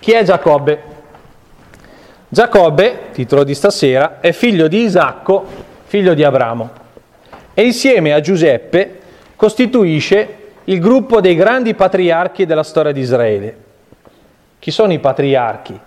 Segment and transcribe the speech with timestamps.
[0.00, 0.82] Chi è Giacobbe?
[2.26, 5.44] Giacobbe, titolo di stasera, è figlio di Isacco,
[5.84, 6.70] figlio di Abramo,
[7.52, 8.98] e insieme a Giuseppe
[9.36, 13.56] costituisce il gruppo dei grandi patriarchi della storia di Israele.
[14.58, 15.78] Chi sono i patriarchi?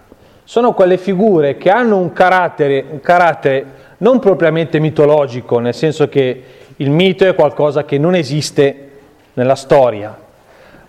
[0.43, 3.65] Sono quelle figure che hanno un carattere, un carattere
[3.97, 6.43] non propriamente mitologico, nel senso che
[6.75, 8.89] il mito è qualcosa che non esiste
[9.33, 10.15] nella storia,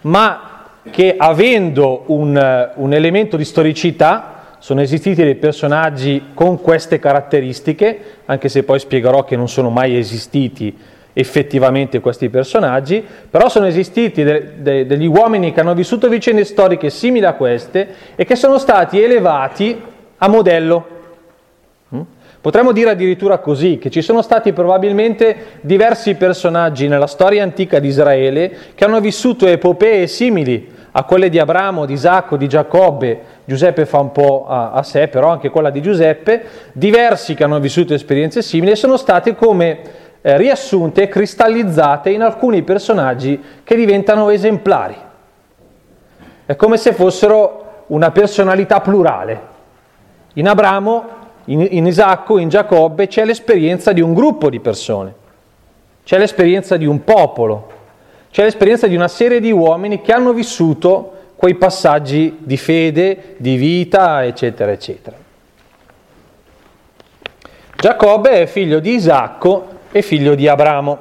[0.02, 0.53] ma
[0.90, 8.48] che avendo un, un elemento di storicità sono esistiti dei personaggi con queste caratteristiche, anche
[8.48, 10.74] se poi spiegherò che non sono mai esistiti
[11.12, 16.90] effettivamente questi personaggi, però sono esistiti de, de, degli uomini che hanno vissuto vicende storiche
[16.90, 19.80] simili a queste e che sono stati elevati
[20.16, 20.93] a modello.
[22.44, 22.50] Mm?
[22.50, 27.88] Potremmo dire addirittura così, che ci sono stati probabilmente diversi personaggi nella storia antica di
[27.88, 33.84] Israele che hanno vissuto epopee simili a quelle di Abramo, di Isacco, di Giacobbe, Giuseppe
[33.86, 37.94] fa un po' a, a, sé, però anche quella di Giuseppe, diversi che hanno vissuto
[37.94, 39.80] esperienze simili e sono state come
[40.20, 44.96] eh, riassunte e cristallizzate in alcuni personaggi che diventano esemplari.
[46.46, 49.52] È come se fossero una personalità plurale.
[50.34, 55.14] In Abramo, in, in Isacco, in Giacobbe c'è l'esperienza di un gruppo di persone,
[56.04, 57.72] c'è l'esperienza di un popolo,
[58.30, 63.56] c'è l'esperienza di una serie di uomini che hanno vissuto quei passaggi di fede, di
[63.56, 65.16] vita, eccetera, eccetera.
[67.76, 70.98] Giacobbe è figlio di Isacco e figlio di Abramo.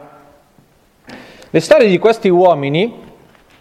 [1.50, 2.94] Le storie di questi uomini,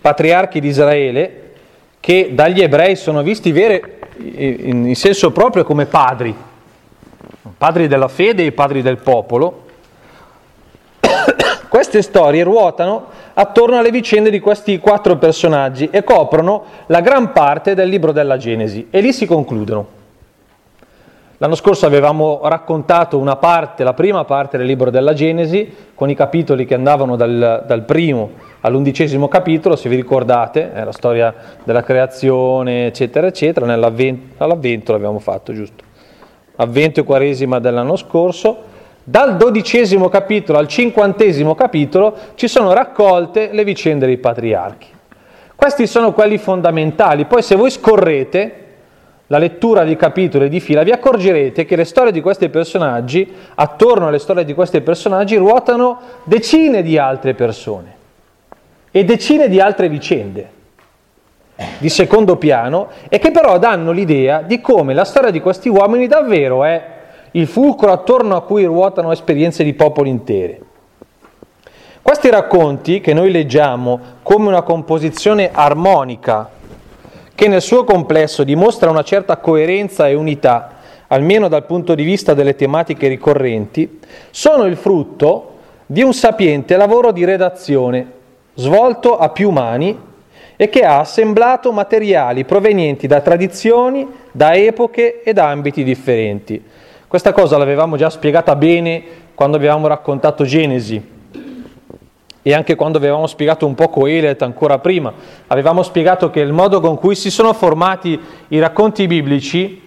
[0.01, 1.53] patriarchi di Israele,
[2.01, 6.35] che dagli ebrei sono visti vere in senso proprio come padri,
[7.57, 9.65] padri della fede e padri del popolo,
[11.69, 17.75] queste storie ruotano attorno alle vicende di questi quattro personaggi e coprono la gran parte
[17.75, 20.01] del libro della Genesi e lì si concludono.
[21.39, 26.15] L'anno scorso avevamo raccontato una parte, la prima parte del libro della Genesi, con i
[26.15, 28.31] capitoli che andavano dal, dal primo
[28.61, 31.35] all'undicesimo capitolo, se vi ricordate, è la storia
[31.65, 35.91] della creazione, eccetera, eccetera, all'avvento l'abbiamo fatto, giusto?
[36.57, 38.71] Avvento e quaresima dell'anno scorso,
[39.05, 44.89] dal dodicesimo capitolo al cinquantesimo capitolo ci sono raccolte le vicende dei patriarchi.
[45.57, 47.25] Questi sono quelli fondamentali.
[47.25, 48.57] Poi se voi scorrete
[49.29, 54.09] la lettura di capitoli di fila, vi accorgerete che le storie di questi personaggi, attorno
[54.09, 57.95] alle storie di questi personaggi, ruotano decine di altre persone
[58.91, 60.61] e decine di altre vicende
[61.79, 66.07] di secondo piano e che però danno l'idea di come la storia di questi uomini
[66.07, 66.85] davvero è
[67.33, 70.61] il fulcro attorno a cui ruotano esperienze di popoli interi.
[72.03, 76.51] Questi racconti, che noi leggiamo come una composizione armonica,
[77.35, 80.73] che nel suo complesso dimostra una certa coerenza e unità,
[81.07, 84.01] almeno dal punto di vista delle tematiche ricorrenti,
[84.31, 85.51] sono il frutto
[85.87, 88.21] di un sapiente lavoro di redazione
[88.55, 89.99] svolto a più mani
[90.57, 96.63] e che ha assemblato materiali provenienti da tradizioni, da epoche e da ambiti differenti.
[97.09, 99.03] Questa cosa l'avevamo già spiegata bene
[99.35, 101.11] quando abbiamo raccontato Genesi
[102.43, 105.13] e anche quando avevamo spiegato un po' Coelet ancora prima.
[105.49, 108.19] Avevamo spiegato che il modo con cui si sono formati
[108.49, 109.81] i racconti biblici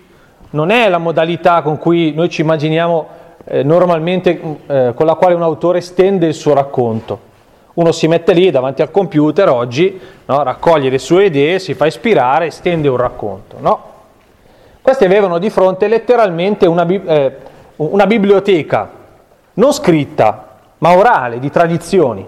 [0.51, 3.07] non è la modalità con cui noi ci immaginiamo
[3.45, 7.33] eh, normalmente eh, con la quale un autore stende il suo racconto.
[7.75, 11.85] Uno si mette lì davanti al computer oggi, no, raccoglie le sue idee, si fa
[11.85, 13.57] ispirare stende un racconto.
[13.59, 13.93] No?
[14.81, 17.35] Questi avevano di fronte letteralmente una, eh,
[17.77, 18.89] una biblioteca,
[19.55, 22.25] non scritta, ma orale, di tradizioni,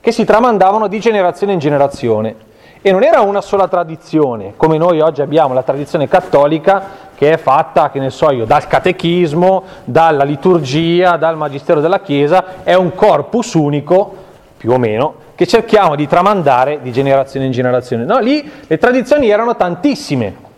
[0.00, 2.48] che si tramandavano di generazione in generazione.
[2.80, 7.36] E non era una sola tradizione, come noi oggi abbiamo la tradizione cattolica, che è
[7.36, 12.94] fatta, che ne so io, dal catechismo, dalla liturgia, dal magistero della Chiesa, è un
[12.94, 14.19] corpus unico,
[14.60, 18.04] più o meno, che cerchiamo di tramandare di generazione in generazione.
[18.04, 20.48] No, lì le tradizioni erano tantissime,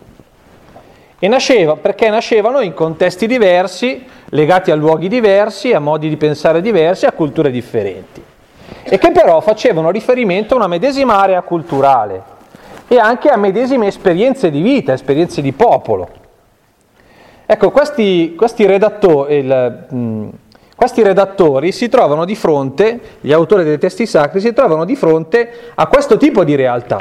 [1.17, 6.59] e nasceva perché nascevano in contesti diversi, legati a luoghi diversi, a modi di pensare
[6.59, 8.21] diversi, a culture differenti,
[8.83, 12.21] e che però facevano riferimento a una medesima area culturale
[12.89, 16.09] e anche a medesime esperienze di vita, esperienze di popolo.
[17.45, 20.29] Ecco, questi, questi, redattori, il, mh,
[20.75, 25.49] questi redattori si trovano di fronte, gli autori dei testi sacri si trovano di fronte
[25.75, 26.99] a questo tipo di realtà.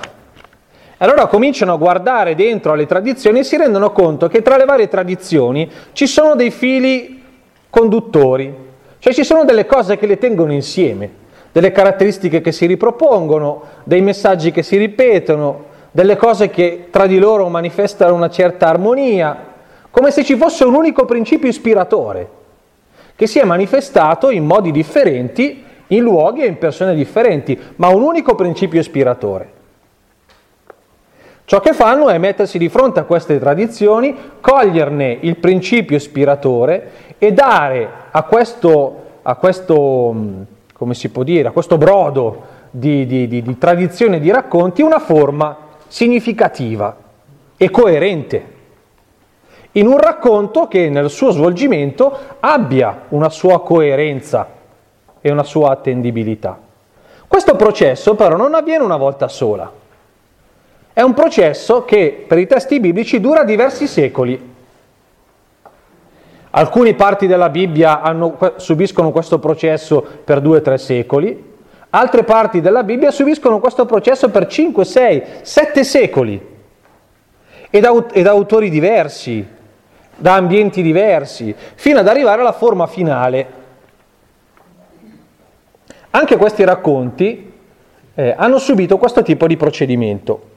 [0.99, 4.89] Allora cominciano a guardare dentro alle tradizioni e si rendono conto che tra le varie
[4.89, 7.23] tradizioni ci sono dei fili
[7.69, 8.55] conduttori,
[8.99, 11.11] cioè ci sono delle cose che le tengono insieme,
[11.51, 17.19] delle caratteristiche che si ripropongono, dei messaggi che si ripetono, delle cose che tra di
[17.19, 19.37] loro manifestano una certa armonia,
[19.91, 22.29] come se ci fosse un unico principio ispiratore,
[23.23, 28.03] che si è manifestato in modi differenti, in luoghi e in persone differenti, ma un
[28.03, 29.53] unico principio ispiratore.
[31.45, 37.33] Ciò che fanno è mettersi di fronte a queste tradizioni, coglierne il principio ispiratore e
[37.33, 40.17] dare a questo, a questo
[41.13, 42.43] può dire, a questo brodo
[42.73, 46.97] di, di, di, di tradizioni e di racconti una forma significativa
[47.57, 48.52] e coerente
[49.73, 54.47] in un racconto che nel suo svolgimento abbia una sua coerenza
[55.21, 56.59] e una sua attendibilità.
[57.27, 59.71] Questo processo però non avviene una volta sola.
[60.93, 64.51] È un processo che per i testi biblici dura diversi secoli.
[66.51, 71.51] Alcune parti della Bibbia hanno, subiscono questo processo per due o tre secoli,
[71.89, 76.47] altre parti della Bibbia subiscono questo processo per 5, 6, 7 secoli
[77.71, 79.47] e da, e da autori diversi,
[80.23, 83.61] da ambienti diversi, fino ad arrivare alla forma finale.
[86.11, 87.53] Anche questi racconti
[88.15, 90.51] eh, hanno subito questo tipo di procedimento.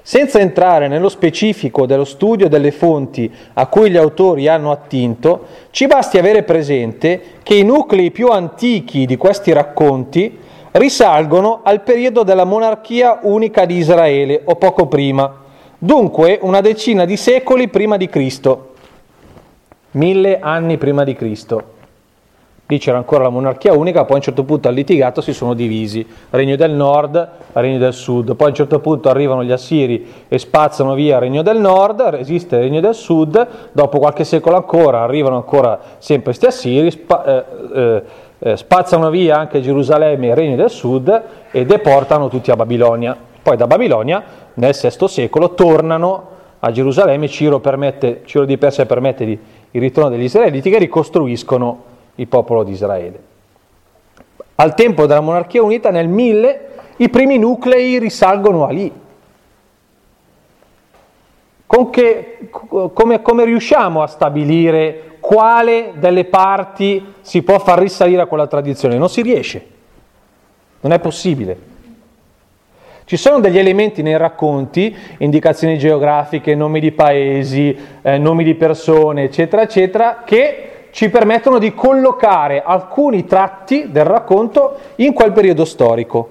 [0.00, 5.86] Senza entrare nello specifico dello studio delle fonti a cui gli autori hanno attinto, ci
[5.86, 10.38] basti avere presente che i nuclei più antichi di questi racconti
[10.72, 15.42] risalgono al periodo della monarchia unica di Israele o poco prima,
[15.84, 18.72] Dunque una decina di secoli prima di Cristo,
[19.90, 21.62] mille anni prima di Cristo.
[22.68, 25.52] Lì c'era ancora la monarchia unica, poi a un certo punto al litigato si sono
[25.52, 30.10] divisi, regno del nord, regno del sud, poi a un certo punto arrivano gli assiri
[30.26, 34.56] e spazzano via il regno del nord, resiste il regno del sud, dopo qualche secolo
[34.56, 37.44] ancora arrivano ancora sempre questi assiri, spa, eh,
[37.74, 38.02] eh,
[38.38, 43.32] eh, spazzano via anche Gerusalemme e il regno del sud e deportano tutti a Babilonia.
[43.44, 44.24] Poi da Babilonia
[44.54, 46.28] nel VI secolo tornano
[46.60, 49.38] a Gerusalemme, Ciro, permette, Ciro di Persia permette di,
[49.70, 51.82] il ritorno degli israeliti che ricostruiscono
[52.14, 53.22] il popolo di Israele.
[54.54, 58.90] Al tempo della monarchia unita, nel 1000, i primi nuclei risalgono a lì.
[61.66, 68.46] Che, come, come riusciamo a stabilire quale delle parti si può far risalire a quella
[68.46, 68.96] tradizione?
[68.96, 69.66] Non si riesce,
[70.80, 71.72] non è possibile.
[73.06, 79.24] Ci sono degli elementi nei racconti, indicazioni geografiche, nomi di paesi, eh, nomi di persone,
[79.24, 86.28] eccetera, eccetera, che ci permettono di collocare alcuni tratti del racconto in quel periodo storico.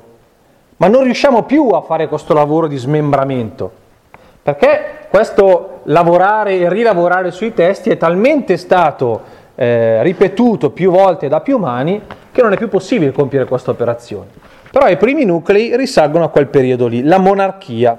[0.77, 3.71] Ma non riusciamo più a fare questo lavoro di smembramento,
[4.41, 9.21] perché questo lavorare e rilavorare sui testi è talmente stato
[9.53, 14.42] eh, ripetuto più volte da più mani che non è più possibile compiere questa operazione.
[14.73, 17.95] Però i primi nuclei risalgono a quel periodo lì, la monarchia.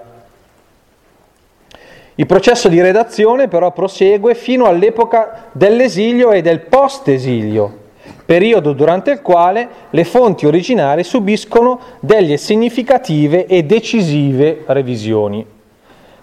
[2.17, 7.79] Il processo di redazione però prosegue fino all'epoca dell'esilio e del post-esilio,
[8.25, 15.47] periodo durante il quale le fonti originali subiscono delle significative e decisive revisioni.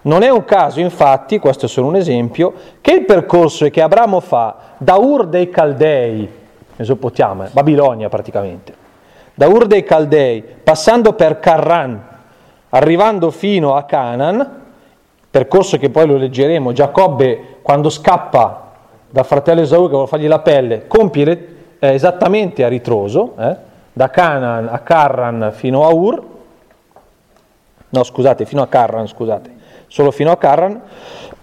[0.02, 2.52] Non è un caso, infatti, questo è solo un esempio,
[2.82, 6.28] che il percorso che Abramo fa da Ur dei Caldei,
[6.76, 8.80] Mesopotamia, Babilonia praticamente,
[9.34, 12.10] da Ur dei Caldei, passando per Carran,
[12.70, 14.60] arrivando fino a Canaan,
[15.30, 18.70] percorso che poi lo leggeremo, Giacobbe quando scappa
[19.08, 23.56] da fratello Esaù che vuole fargli la pelle, compie eh, esattamente a ritroso, eh,
[23.92, 26.22] da Canaan a Carran fino a Ur,
[27.88, 29.50] no scusate, fino a Carran, scusate,
[29.86, 30.80] solo fino a Carran,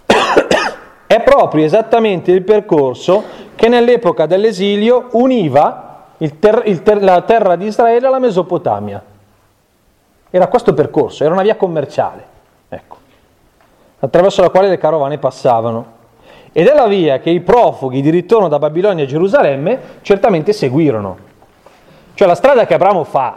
[1.06, 3.22] è proprio esattamente il percorso
[3.54, 5.89] che nell'epoca dell'esilio univa
[6.28, 9.02] ter- ter- la terra di Israele alla Mesopotamia.
[10.28, 12.24] Era questo percorso, era una via commerciale,
[12.68, 12.96] ecco,
[13.98, 15.98] attraverso la quale le carovane passavano.
[16.52, 21.16] Ed è la via che i profughi di ritorno da Babilonia a Gerusalemme certamente seguirono.
[22.14, 23.36] Cioè la strada che Abramo fa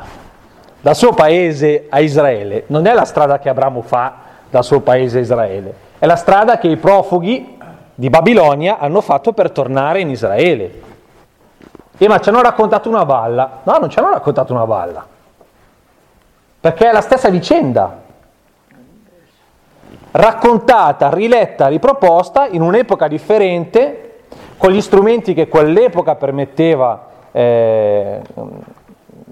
[0.81, 4.15] dal suo paese a Israele non è la strada che Abramo fa
[4.49, 7.57] dal suo paese a Israele, è la strada che i profughi
[7.95, 10.81] di Babilonia hanno fatto per tornare in Israele.
[11.97, 13.59] E ma ci hanno raccontato una balla.
[13.63, 15.05] No, non ci hanno raccontato una balla.
[16.59, 18.01] Perché è la stessa vicenda.
[20.12, 24.13] Raccontata, riletta, riproposta in un'epoca differente,
[24.57, 28.21] con gli strumenti che quell'epoca permetteva, eh,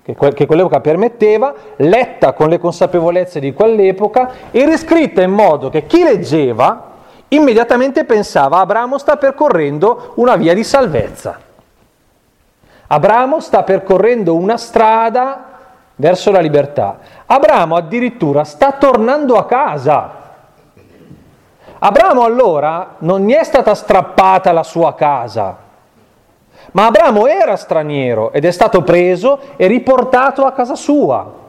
[0.04, 6.04] che quell'epoca permetteva, letta con le consapevolezze di quell'epoca e riscritta in modo che chi
[6.04, 6.90] leggeva
[7.30, 11.50] immediatamente pensava Abramo sta percorrendo una via di salvezza.
[12.94, 15.46] Abramo sta percorrendo una strada
[15.96, 16.98] verso la libertà.
[17.26, 20.20] Abramo addirittura sta tornando a casa.
[21.80, 25.56] Abramo allora non gli è stata strappata la sua casa,
[26.74, 31.40] ma Abramo era straniero ed è stato preso e riportato a casa sua.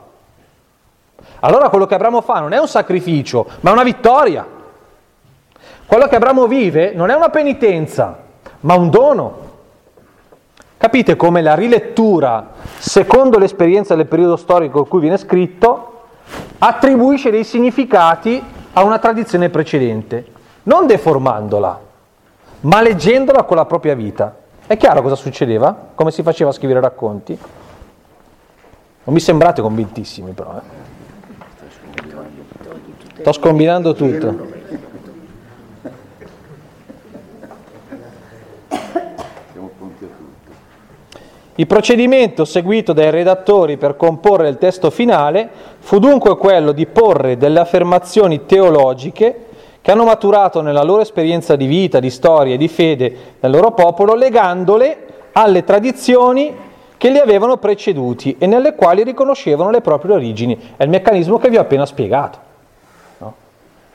[1.40, 4.46] Allora quello che Abramo fa non è un sacrificio, ma una vittoria.
[5.86, 8.16] Quello che Abramo vive non è una penitenza,
[8.60, 9.41] ma un dono.
[10.82, 16.00] Capite come la rilettura, secondo l'esperienza del periodo storico in cui viene scritto,
[16.58, 20.26] attribuisce dei significati a una tradizione precedente,
[20.64, 21.80] non deformandola,
[22.62, 24.34] ma leggendola con la propria vita.
[24.66, 25.72] È chiaro cosa succedeva?
[25.94, 27.38] Come si faceva a scrivere racconti?
[29.04, 30.56] Non mi sembrate convintissimi però.
[30.56, 32.10] Eh?
[33.20, 34.60] Sto scombinando tutto.
[41.56, 47.36] Il procedimento seguito dai redattori per comporre il testo finale fu dunque quello di porre
[47.36, 49.46] delle affermazioni teologiche
[49.82, 53.72] che hanno maturato nella loro esperienza di vita, di storia e di fede nel loro
[53.72, 54.96] popolo, legandole
[55.32, 56.56] alle tradizioni
[56.96, 60.58] che li avevano preceduti e nelle quali riconoscevano le proprie origini.
[60.74, 62.51] È il meccanismo che vi ho appena spiegato.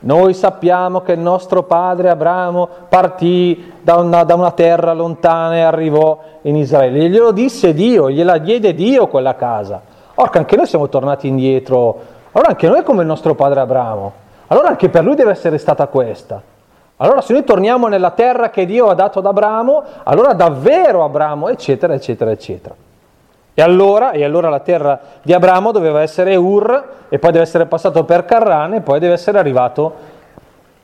[0.00, 5.60] Noi sappiamo che il nostro padre Abramo partì da una, da una, terra lontana e
[5.60, 7.08] arrivò in Israele.
[7.08, 9.80] Glielo disse Dio, gliela diede Dio quella casa.
[10.14, 11.98] Orca, anche noi siamo tornati indietro.
[12.30, 14.12] Allora anche noi come il nostro padre Abramo.
[14.46, 16.40] Allora anche per lui deve essere stata questa.
[16.98, 21.48] Allora se noi torniamo nella terra che Dio ha dato ad Abramo, allora davvero Abramo,
[21.48, 22.74] eccetera, eccetera, eccetera.
[23.58, 27.66] E allora, e allora, la terra di Abramo doveva essere Ur, e poi deve essere
[27.66, 29.94] passato per Carran, e poi deve essere arrivato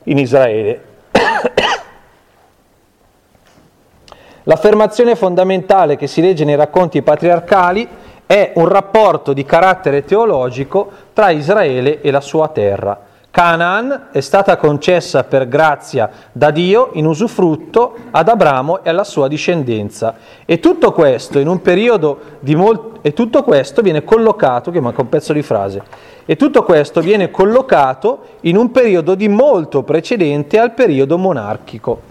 [0.03, 0.81] in Israele.
[4.43, 7.87] L'affermazione fondamentale che si legge nei racconti patriarcali
[8.25, 12.99] è un rapporto di carattere teologico tra Israele e la sua terra.
[13.35, 19.27] Canaan è stata concessa per grazia da Dio in usufrutto ad Abramo e alla sua
[19.27, 20.15] discendenza.
[20.45, 25.01] E tutto questo in un periodo di molto e tutto questo viene collocato, che manca
[25.01, 25.83] un pezzo di frase,
[26.25, 32.03] e tutto questo viene collocato in un periodo di molto precedente al periodo monarchico.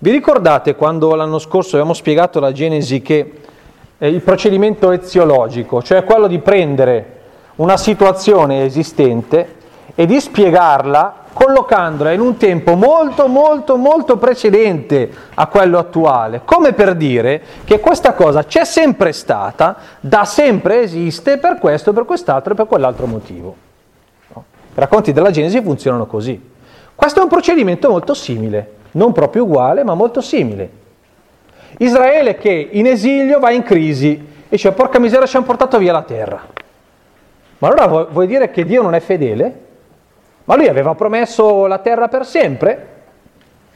[0.00, 3.32] Vi ricordate quando l'anno scorso abbiamo spiegato la Genesi che
[3.96, 7.20] eh, il procedimento eziologico, cioè quello di prendere
[7.54, 9.62] una situazione esistente
[9.94, 16.72] e di spiegarla collocandola in un tempo molto molto molto precedente a quello attuale, come
[16.72, 22.52] per dire che questa cosa c'è sempre stata, da sempre esiste per questo, per quest'altro
[22.52, 23.56] e per quell'altro motivo.
[24.32, 24.44] No?
[24.74, 26.52] I racconti della Genesi funzionano così.
[26.94, 30.82] Questo è un procedimento molto simile, non proprio uguale, ma molto simile.
[31.78, 35.92] Israele che in esilio va in crisi e dice porca miseria ci hanno portato via
[35.92, 36.40] la terra.
[37.58, 39.63] Ma allora vuoi dire che Dio non è fedele?
[40.44, 42.88] Ma lui aveva promesso la terra per sempre,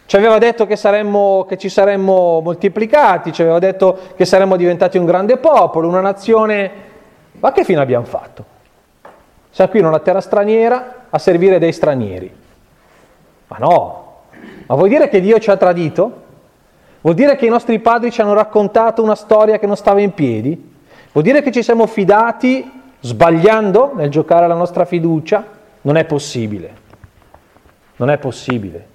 [0.09, 4.97] ci aveva detto che, saremmo, che ci saremmo moltiplicati, ci aveva detto che saremmo diventati
[4.97, 6.87] un grande popolo, una nazione...
[7.41, 8.45] Ma che fine abbiamo fatto?
[9.51, 12.35] Siamo qui in una terra straniera a servire dei stranieri.
[13.49, 14.21] Ma no,
[14.67, 16.23] ma vuol dire che Dio ci ha tradito?
[17.01, 20.13] Vuol dire che i nostri padri ci hanno raccontato una storia che non stava in
[20.13, 20.77] piedi?
[21.13, 22.71] Vuol dire che ci siamo fidati
[23.01, 25.58] sbagliando nel giocare la nostra fiducia?
[25.89, 26.71] Non è possibile.
[27.97, 28.87] Non è possibile.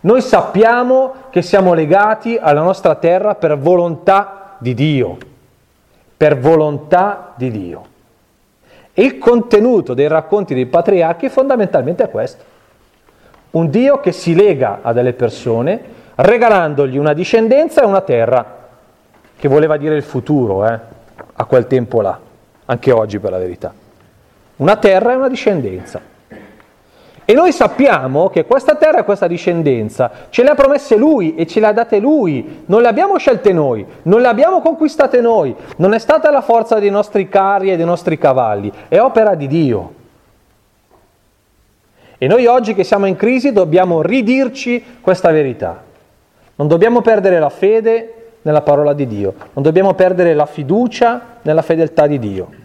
[0.00, 5.18] Noi sappiamo che siamo legati alla nostra terra per volontà di Dio.
[6.16, 7.84] Per volontà di Dio.
[8.94, 12.42] E il contenuto dei racconti dei patriarchi fondamentalmente è questo.
[13.50, 15.80] Un Dio che si lega a delle persone
[16.14, 18.60] regalandogli una discendenza e una terra,
[19.36, 20.78] che voleva dire il futuro, eh,
[21.34, 22.18] a quel tempo là,
[22.64, 23.74] anche oggi per la verità.
[24.56, 26.11] Una terra e una discendenza.
[27.24, 31.46] E noi sappiamo che questa terra e questa discendenza ce le ha promesse Lui e
[31.46, 35.54] ce le ha date Lui, non le abbiamo scelte noi, non le abbiamo conquistate noi,
[35.76, 39.46] non è stata la forza dei nostri carri e dei nostri cavalli, è opera di
[39.46, 39.94] Dio.
[42.18, 45.82] E noi oggi che siamo in crisi dobbiamo ridirci questa verità.
[46.56, 51.62] Non dobbiamo perdere la fede nella parola di Dio, non dobbiamo perdere la fiducia nella
[51.62, 52.61] fedeltà di Dio.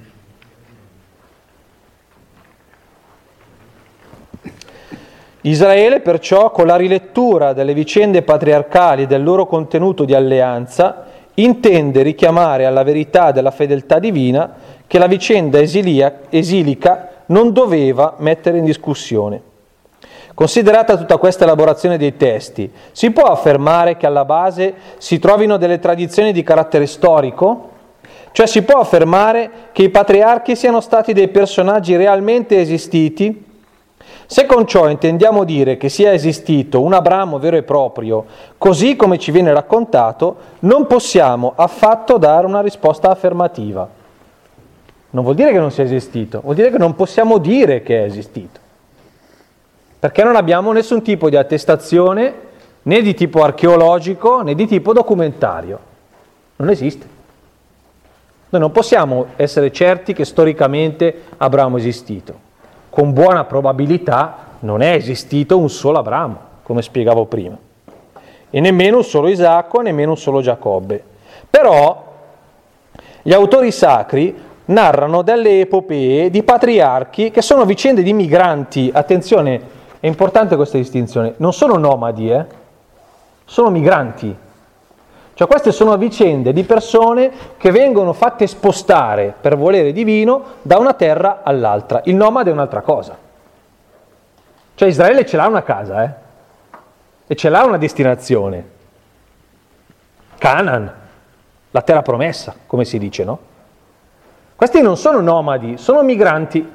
[5.49, 12.01] Israele perciò con la rilettura delle vicende patriarcali e del loro contenuto di alleanza intende
[12.01, 14.55] richiamare alla verità della fedeltà divina
[14.87, 19.41] che la vicenda esilia, esilica non doveva mettere in discussione.
[20.33, 25.79] Considerata tutta questa elaborazione dei testi, si può affermare che alla base si trovino delle
[25.79, 27.69] tradizioni di carattere storico?
[28.31, 33.45] Cioè si può affermare che i patriarchi siano stati dei personaggi realmente esistiti?
[34.29, 38.25] Se con ciò intendiamo dire che sia esistito un Abramo vero e proprio,
[38.57, 43.87] così come ci viene raccontato, non possiamo affatto dare una risposta affermativa.
[45.11, 48.03] Non vuol dire che non sia esistito, vuol dire che non possiamo dire che è
[48.03, 48.59] esistito.
[49.97, 52.33] Perché non abbiamo nessun tipo di attestazione
[52.81, 55.79] né di tipo archeologico né di tipo documentario.
[56.57, 57.07] Non esiste.
[58.49, 62.46] Noi non possiamo essere certi che storicamente Abramo è esistito.
[62.97, 67.55] Con buona probabilità non è esistito un solo Abramo, come spiegavo prima,
[68.49, 71.03] e nemmeno un solo Isacco, nemmeno un solo Giacobbe.
[71.47, 72.05] Però
[73.21, 74.35] gli autori sacri
[74.65, 78.89] narrano delle epopee di patriarchi che sono vicende di migranti.
[78.91, 79.61] Attenzione,
[79.99, 82.45] è importante questa distinzione, non sono nomadi, eh?
[83.45, 84.35] sono migranti
[85.37, 90.93] cioè queste sono vicende di persone che vengono fatte spostare per volere divino da una
[90.93, 92.01] terra all'altra.
[92.05, 93.15] Il nomade è un'altra cosa.
[94.73, 96.11] Cioè Israele ce l'ha una casa, eh?
[97.27, 98.67] E ce l'ha una destinazione.
[100.39, 100.91] Canaan,
[101.69, 103.39] la terra promessa, come si dice, no?
[104.55, 106.67] Questi non sono nomadi, sono migranti.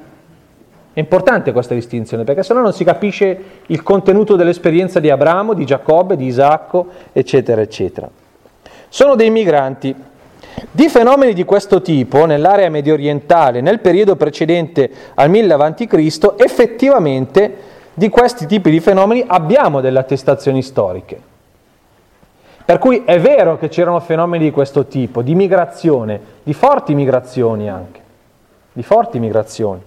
[0.93, 5.65] È importante questa distinzione perché sennò non si capisce il contenuto dell'esperienza di Abramo, di
[5.65, 8.21] Giacobbe, di Isacco, eccetera, eccetera
[8.93, 9.95] sono dei migranti.
[10.69, 17.55] Di fenomeni di questo tipo nell'area medio orientale nel periodo precedente al 1000 a.C., effettivamente
[17.95, 21.19] di questi tipi di fenomeni abbiamo delle attestazioni storiche.
[22.63, 27.67] Per cui è vero che c'erano fenomeni di questo tipo, di migrazione, di forti migrazioni
[27.71, 27.99] anche,
[28.73, 29.81] di forti migrazioni.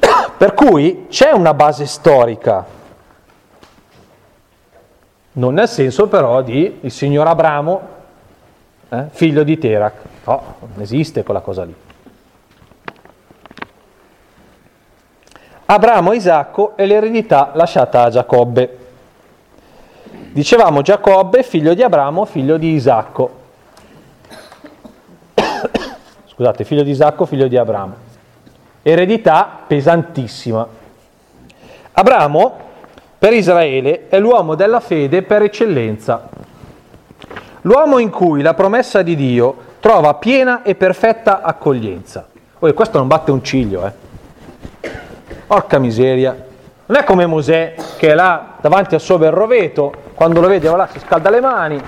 [0.36, 2.75] Per cui c'è una base storica
[5.36, 7.88] non nel senso però di il signor Abramo,
[8.88, 9.94] eh, figlio di Terac.
[10.24, 11.74] No, non esiste quella cosa lì.
[15.68, 18.78] Abramo e Isacco e l'eredità lasciata a Giacobbe.
[20.32, 23.44] Dicevamo Giacobbe, figlio di Abramo, figlio di Isacco.
[26.26, 27.94] Scusate, figlio di Isacco, figlio di Abramo.
[28.82, 30.66] Eredità pesantissima.
[31.92, 32.65] Abramo
[33.26, 36.28] per Israele è l'uomo della fede per eccellenza,
[37.62, 42.28] l'uomo in cui la promessa di Dio trova piena e perfetta accoglienza.
[42.56, 44.90] Oh, questo non batte un ciglio, eh.
[45.44, 46.36] Porca miseria.
[46.86, 50.70] Non è come Mosè che è là davanti al suo bel roveto, quando lo vede
[50.76, 51.82] là si scalda le mani,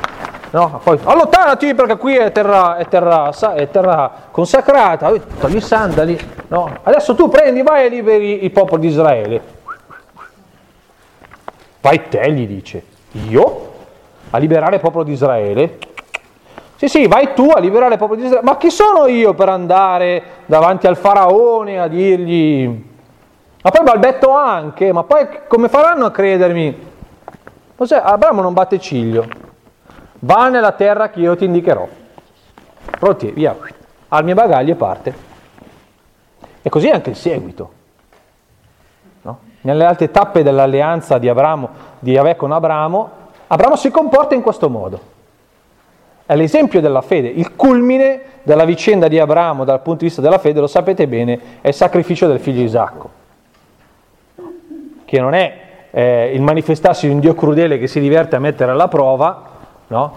[0.51, 0.81] no?
[0.83, 6.79] Poi allontanati perché qui è terra, è terra, è terra consacrata, togli i sandali, no?
[6.83, 9.58] Adesso tu prendi, vai e liberi il popolo di Israele.
[11.81, 12.85] Vai te, gli dice,
[13.29, 13.73] io?
[14.31, 15.79] A liberare il popolo di Israele?
[16.75, 18.45] Sì, sì, vai tu a liberare il popolo di Israele.
[18.45, 22.87] Ma chi sono io per andare davanti al faraone a dirgli...
[23.61, 26.87] Ma poi balbetto anche, ma poi come faranno a credermi?
[27.77, 28.01] Cos'è?
[28.03, 29.27] Abramo non batte ciglio.
[30.21, 31.87] Va nella terra che io ti indicherò.
[32.99, 33.57] Pronti, via.
[34.09, 35.15] Al mio bagaglio e parte.
[36.63, 37.77] E così anche il seguito
[39.69, 43.11] nelle altre tappe dell'alleanza di, Abramo, di Yahweh con Abramo,
[43.49, 45.17] Abramo si comporta in questo modo.
[46.25, 50.39] È l'esempio della fede, il culmine della vicenda di Abramo dal punto di vista della
[50.39, 53.11] fede, lo sapete bene, è il sacrificio del figlio Isacco,
[55.05, 55.59] che non è
[55.91, 59.43] eh, il manifestarsi di un Dio crudele che si diverte a mettere alla prova,
[59.87, 60.17] no?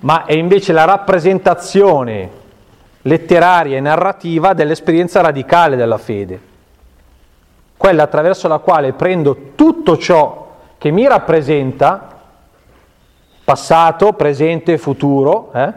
[0.00, 2.30] ma è invece la rappresentazione
[3.02, 6.54] letteraria e narrativa dell'esperienza radicale della fede
[7.76, 10.46] quella attraverso la quale prendo tutto ciò
[10.78, 12.14] che mi rappresenta,
[13.44, 15.72] passato, presente e futuro, eh?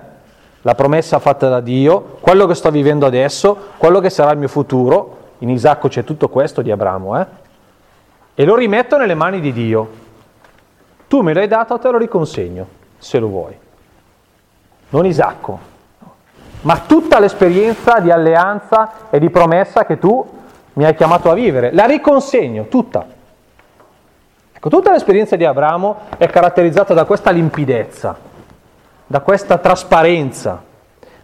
[0.61, 4.47] la promessa fatta da Dio, quello che sto vivendo adesso, quello che sarà il mio
[4.47, 7.25] futuro, in Isacco c'è tutto questo di Abramo, eh?
[8.35, 9.89] e lo rimetto nelle mani di Dio.
[11.07, 13.57] Tu me l'hai dato, te lo riconsegno, se lo vuoi.
[14.89, 15.59] Non Isacco,
[16.61, 20.37] ma tutta l'esperienza di alleanza e di promessa che tu
[20.79, 23.05] mi hai chiamato a vivere, la riconsegno tutta.
[24.53, 28.17] Ecco, tutta l'esperienza di Abramo è caratterizzata da questa limpidezza,
[29.05, 30.63] da questa trasparenza,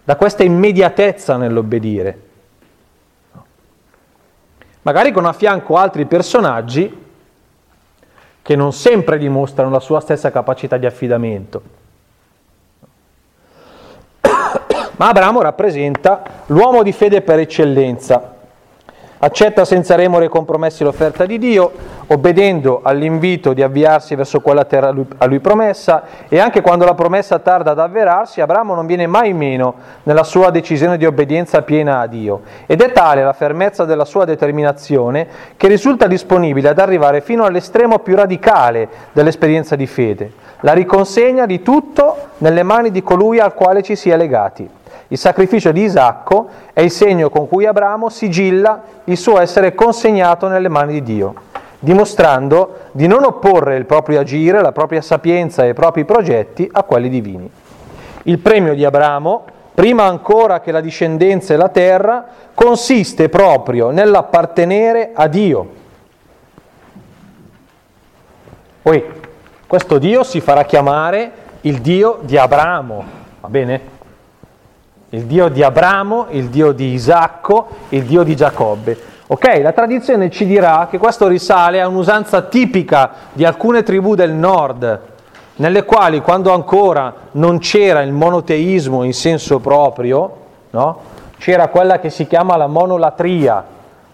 [0.04, 2.20] da questa immediatezza nell'obbedire.
[4.82, 7.04] Magari con a fianco altri personaggi
[8.41, 11.62] che non sempre dimostrano la sua stessa capacità di affidamento.
[14.98, 18.35] Ma Abramo rappresenta l'uomo di fede per eccellenza,
[19.19, 21.71] accetta senza remore e compromessi l'offerta di Dio,
[22.08, 27.39] obbedendo all'invito di avviarsi verso quella terra a lui, promessa e anche quando la promessa
[27.39, 32.08] tarda ad avverarsi, Abramo non viene mai meno nella sua decisione di obbedienza piena a
[32.08, 37.45] Dio ed è tale la fermezza della sua determinazione che risulta disponibile ad arrivare fino
[37.45, 43.54] all'estremo più radicale dell'esperienza di fede, la riconsegna di tutto nelle mani di colui al
[43.54, 44.75] quale ci si è legati.
[45.10, 50.48] Il sacrificio di Isacco è il segno con cui Abramo sigilla il suo essere consegnato
[50.48, 51.34] nelle mani di Dio,
[51.80, 56.82] dimostrando di non opporre il proprio agire, la propria sapienza e i propri progetti a
[56.82, 57.48] quelli divini.
[58.24, 65.12] Il premio di Abramo, prima ancora che la discendenza e la terra, consiste proprio nell'appartenere
[65.13, 65.70] a Dio.
[68.82, 69.04] Poi,
[69.68, 73.04] questo Dio si farà chiamare il Dio di Abramo,
[73.41, 73.94] va bene?
[75.10, 79.13] Il Dio di Abramo, il Dio di Isacco, il Dio di Giacobbe.
[79.28, 84.32] Ok, la tradizione ci dirà che questo risale a un'usanza tipica di alcune tribù del
[84.32, 85.00] nord,
[85.56, 90.36] nelle quali quando ancora non c'era il monoteismo in senso proprio,
[90.72, 90.98] no?
[91.38, 93.63] c'era quella che si chiama la monolatria,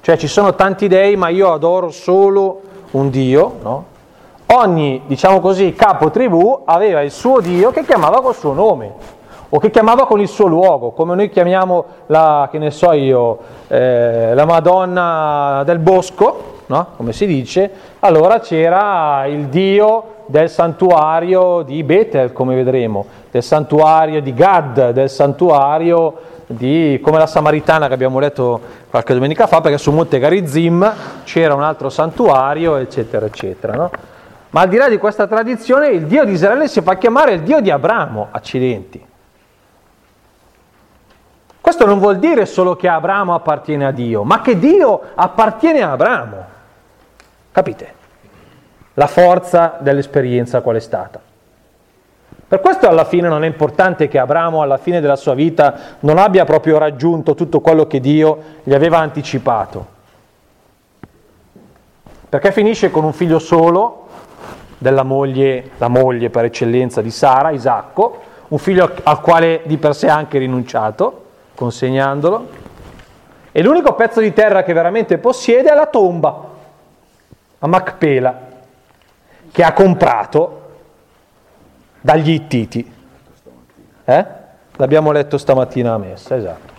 [0.02, 3.86] cioè ci sono tanti dei ma io adoro solo un Dio, no?
[4.48, 9.20] ogni, diciamo così, capo tribù aveva il suo Dio che chiamava col suo nome
[9.54, 13.38] o che chiamava con il suo luogo, come noi chiamiamo la, che ne so io,
[13.68, 16.88] eh, la Madonna del Bosco, no?
[16.96, 24.22] come si dice, allora c'era il dio del santuario di Betel, come vedremo, del santuario
[24.22, 26.14] di Gad, del santuario
[26.48, 30.94] di, come la Samaritana che abbiamo letto qualche domenica fa, perché su Monte Garizim
[31.26, 33.74] c'era un altro santuario, eccetera, eccetera.
[33.74, 33.92] No?
[34.52, 37.42] Ma al di là di questa tradizione, il Dio di Israele si fa chiamare il
[37.42, 39.10] Dio di Abramo, accidenti.
[41.72, 45.92] Questo non vuol dire solo che Abramo appartiene a Dio, ma che Dio appartiene a
[45.92, 46.46] Abramo.
[47.50, 47.94] Capite?
[48.96, 51.22] La forza dell'esperienza qual è stata.
[52.46, 56.18] Per questo alla fine non è importante che Abramo alla fine della sua vita non
[56.18, 59.86] abbia proprio raggiunto tutto quello che Dio gli aveva anticipato.
[62.28, 64.08] Perché finisce con un figlio solo
[64.78, 69.96] della moglie, la moglie per eccellenza di Sara, Isacco, un figlio al quale di per
[69.96, 71.21] sé ha anche rinunciato,
[71.62, 72.48] consegnandolo,
[73.52, 76.50] e l'unico pezzo di terra che veramente possiede è la tomba
[77.60, 78.40] a Macpela,
[79.52, 80.62] che ha comprato
[82.02, 82.94] dagli Ittiti.
[84.06, 84.26] Eh?
[84.78, 86.74] L'abbiamo letto stamattina a messa, esatto.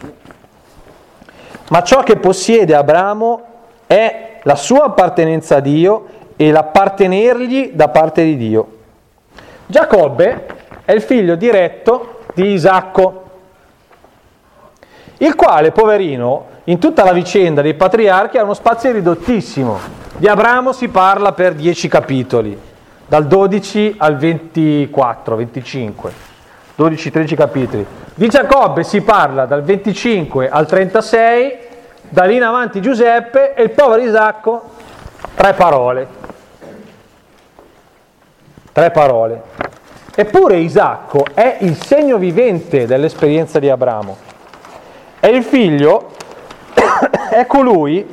[1.68, 3.42] Ma ciò che possiede Abramo
[3.86, 8.78] è la sua appartenenza a Dio e l'appartenergli da parte di Dio.
[9.66, 10.46] Giacobbe
[10.84, 13.21] è il figlio diretto di Isacco,
[15.22, 19.78] il quale, poverino, in tutta la vicenda dei patriarchi ha uno spazio ridottissimo.
[20.16, 22.58] Di Abramo si parla per dieci capitoli,
[23.06, 26.12] dal 12 al 24, 25,
[26.76, 27.86] 12-13 capitoli.
[28.14, 31.58] Di Giacobbe si parla dal 25 al 36,
[32.08, 34.70] da lì in avanti Giuseppe e il povero Isacco,
[35.36, 36.06] tre parole.
[38.72, 39.42] Tre parole.
[40.16, 44.30] Eppure Isacco è il segno vivente dell'esperienza di Abramo.
[45.24, 46.08] E il figlio
[47.30, 48.04] è colui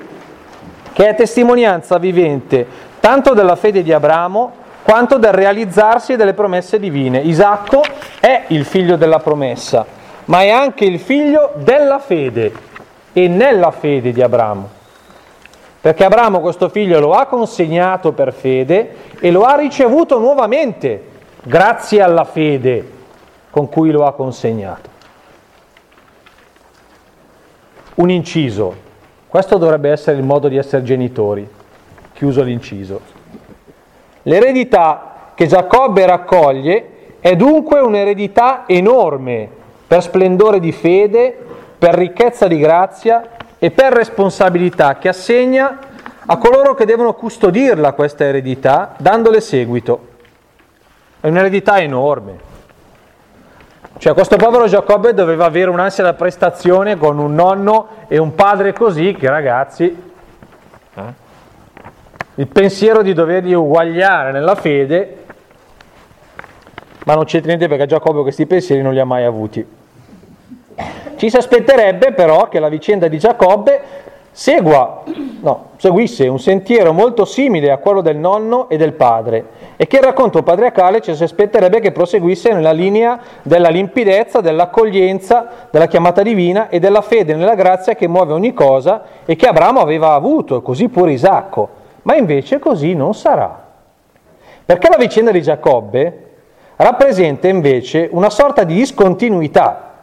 [0.94, 2.68] che è testimonianza vivente
[3.00, 4.52] tanto della fede di Abramo
[4.84, 7.18] quanto del realizzarsi delle promesse divine.
[7.18, 7.82] Isacco
[8.20, 9.88] è il figlio della promessa,
[10.26, 12.54] ma è anche il figlio della fede
[13.12, 14.70] e nella fede di Abramo.
[15.82, 21.04] Perché Abramo questo figlio lo ha consegnato per fede e lo ha ricevuto nuovamente
[21.42, 22.88] grazie alla fede
[23.50, 24.98] con cui lo ha consegnato
[28.00, 28.88] un inciso.
[29.28, 31.48] Questo dovrebbe essere il modo di essere genitori.
[32.14, 33.00] Chiuso l'inciso.
[34.24, 39.48] L'eredità che Giacobbe raccoglie è dunque un'eredità enorme
[39.88, 41.38] per splendore di fede,
[41.78, 45.80] per ricchezza di grazia e per responsabilità che assegna
[46.26, 50.08] a coloro che devono custodirla questa eredità, dandole seguito.
[51.20, 52.49] È un'eredità enorme.
[54.00, 58.72] Cioè questo povero Giacobbe doveva avere un'ansia da prestazione con un nonno e un padre
[58.72, 60.04] così che ragazzi,
[60.94, 61.02] eh,
[62.36, 65.26] il pensiero di doverli uguagliare nella fede,
[67.04, 69.68] ma non c'entra niente perché Giacobbe questi pensieri non li ha mai avuti.
[71.18, 73.82] Ci si aspetterebbe però che la vicenda di Giacobbe
[74.32, 75.04] segua,
[75.42, 79.98] no, seguisse un sentiero molto simile a quello del nonno e del padre e che
[79.98, 86.22] il racconto patriarcale ci si aspetterebbe che proseguisse nella linea della limpidezza, dell'accoglienza, della chiamata
[86.22, 90.62] divina e della fede nella grazia che muove ogni cosa e che Abramo aveva avuto,
[90.62, 91.70] così pure Isacco.
[92.04, 93.68] Ma invece così non sarà.
[94.66, 96.28] Perché la vicenda di Giacobbe
[96.76, 99.94] rappresenta invece una sorta di discontinuità.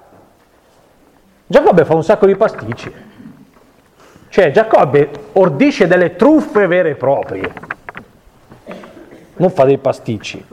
[1.46, 3.05] Giacobbe fa un sacco di pasticci.
[4.36, 7.50] Cioè Giacobbe ordisce delle truffe vere e proprie.
[9.36, 10.44] Non fa dei pasticci.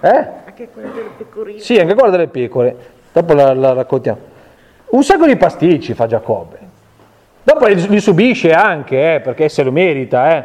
[0.00, 0.26] Eh?
[0.46, 1.60] Anche quella delle pecorine.
[1.60, 2.76] Sì, anche quella delle pecore.
[3.12, 4.18] Dopo la, la raccontiamo.
[4.86, 6.58] Un sacco di pasticci fa Giacobbe.
[7.42, 10.44] Dopo li subisce anche, eh, perché se lo merita, eh.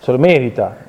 [0.00, 0.85] Se lo merita.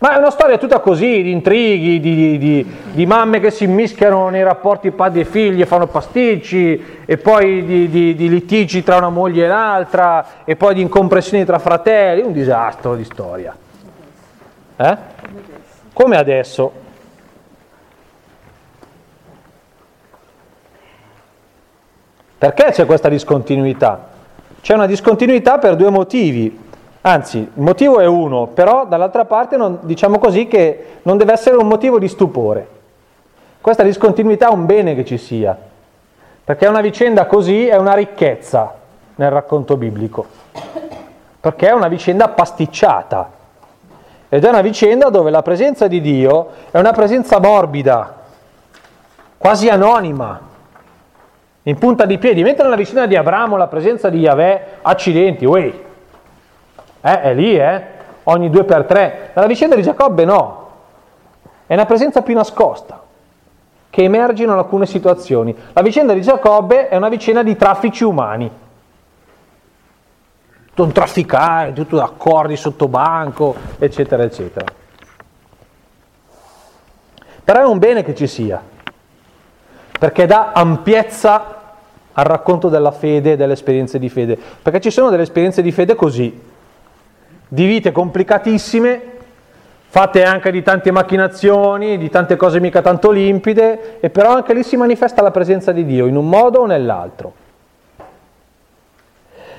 [0.00, 4.30] Ma è una storia tutta così, di intrighi, di, di, di mamme che si mischiano
[4.30, 9.10] nei rapporti padri e figli e fanno pasticci, e poi di, di, litigi tra una
[9.10, 13.54] moglie e l'altra, e poi di incompressioni tra fratelli, un disastro di storia.
[14.76, 14.96] Eh?
[15.92, 16.72] Come adesso?
[22.38, 24.08] Perché c'è questa discontinuità?
[24.62, 26.68] C'è una discontinuità per due motivi.
[27.02, 31.56] Anzi, il motivo è uno, però dall'altra parte non, diciamo così che non deve essere
[31.56, 32.78] un motivo di stupore.
[33.60, 35.56] Questa discontinuità è un bene che ci sia,
[36.44, 38.74] perché una vicenda così è una ricchezza
[39.14, 40.26] nel racconto biblico,
[41.40, 43.30] perché è una vicenda pasticciata
[44.28, 48.14] ed è una vicenda dove la presenza di Dio è una presenza morbida,
[49.38, 50.48] quasi anonima,
[51.62, 55.88] in punta di piedi, mentre nella vicenda di Abramo la presenza di Yahweh, accidenti, uè,
[57.00, 57.82] eh, è lì, eh?
[58.24, 59.30] Ogni due per tre.
[59.34, 60.68] Nella vicenda di Giacobbe no.
[61.66, 63.00] È una presenza più nascosta,
[63.88, 65.56] che emerge in alcune situazioni.
[65.72, 68.50] La vicenda di Giacobbe è una vicenda di traffici umani.
[70.76, 74.64] Un trafficare, tutto d'accordi sotto banco, eccetera, eccetera.
[77.44, 78.62] Però è un bene che ci sia,
[79.98, 81.74] perché dà ampiezza
[82.12, 84.38] al racconto della fede e delle esperienze di fede.
[84.62, 86.40] Perché ci sono delle esperienze di fede così,
[87.52, 89.02] di vite complicatissime,
[89.88, 94.62] fatte anche di tante macchinazioni, di tante cose mica tanto limpide, e però anche lì
[94.62, 97.32] si manifesta la presenza di Dio in un modo o nell'altro.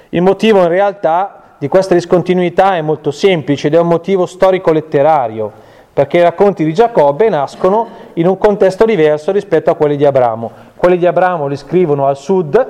[0.10, 5.52] Il motivo in realtà di questa discontinuità è molto semplice ed è un motivo storico-letterario,
[5.92, 10.50] perché i racconti di Giacobbe nascono in un contesto diverso rispetto a quelli di Abramo.
[10.78, 12.68] Quelli di Abramo li scrivono al sud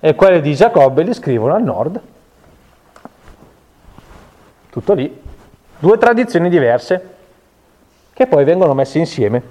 [0.00, 2.00] e quelli di Giacobbe li scrivono al nord.
[4.74, 5.22] Tutto lì.
[5.78, 7.14] Due tradizioni diverse
[8.12, 9.42] che poi vengono messe insieme.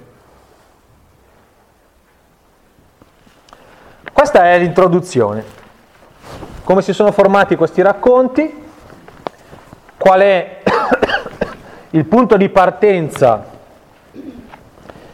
[4.12, 5.42] Questa è l'introduzione.
[6.62, 8.66] Come si sono formati questi racconti?
[9.96, 10.60] Qual è
[11.88, 13.46] il punto di partenza?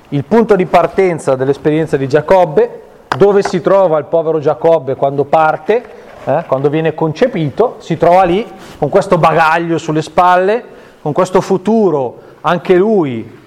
[0.09, 2.83] Il punto di partenza dell'esperienza di Giacobbe,
[3.17, 8.47] dove si trova il povero Giacobbe quando parte, eh, quando viene concepito, si trova lì
[8.79, 10.63] con questo bagaglio sulle spalle,
[11.01, 13.39] con questo futuro, anche lui,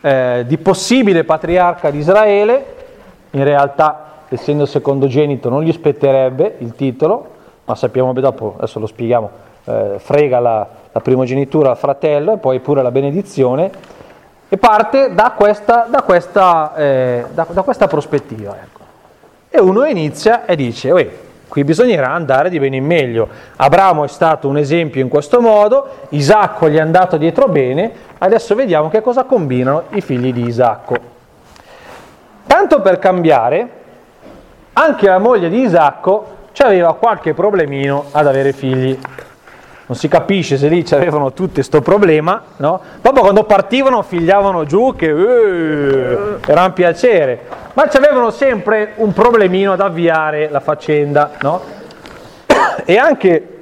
[0.00, 2.76] eh, di possibile patriarca di Israele,
[3.30, 9.30] in realtà essendo secondogenito non gli spetterebbe il titolo, ma sappiamo dopo, adesso lo spieghiamo,
[9.64, 13.70] eh, frega la, la, primogenitura al fratello e poi pure la benedizione,
[14.48, 18.56] e parte da questa, da questa, eh, da, da questa prospettiva.
[18.56, 18.80] Ecco.
[19.48, 20.92] E uno inizia e dice,
[21.50, 23.28] Qui bisognerà andare di bene in meglio.
[23.56, 28.54] Abramo è stato un esempio in questo modo, Isacco gli è andato dietro bene, adesso
[28.54, 30.94] vediamo che cosa combinano i figli di Isacco.
[32.46, 33.68] Tanto per cambiare,
[34.74, 38.96] anche la moglie di Isacco aveva qualche problemino ad avere figli
[39.90, 42.80] non si capisce se lì avevano tutti questo problema, no?
[43.02, 47.40] Dopo quando partivano figliavano giù che eh, era un piacere,
[47.72, 51.60] ma avevano sempre un problemino ad avviare la faccenda, no?
[52.84, 53.58] E anche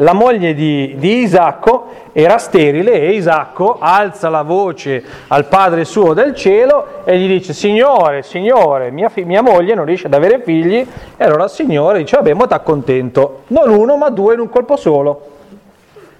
[0.00, 6.12] la moglie di, di, Isacco era sterile e Isacco alza la voce al padre suo
[6.12, 10.42] del cielo e gli dice Signore, Signore, mia, fi- mia moglie non riesce ad avere
[10.42, 10.84] figli
[11.16, 14.50] e allora il Signore dice vabbè, ma ti accontento, non uno ma due in un
[14.50, 15.34] colpo solo.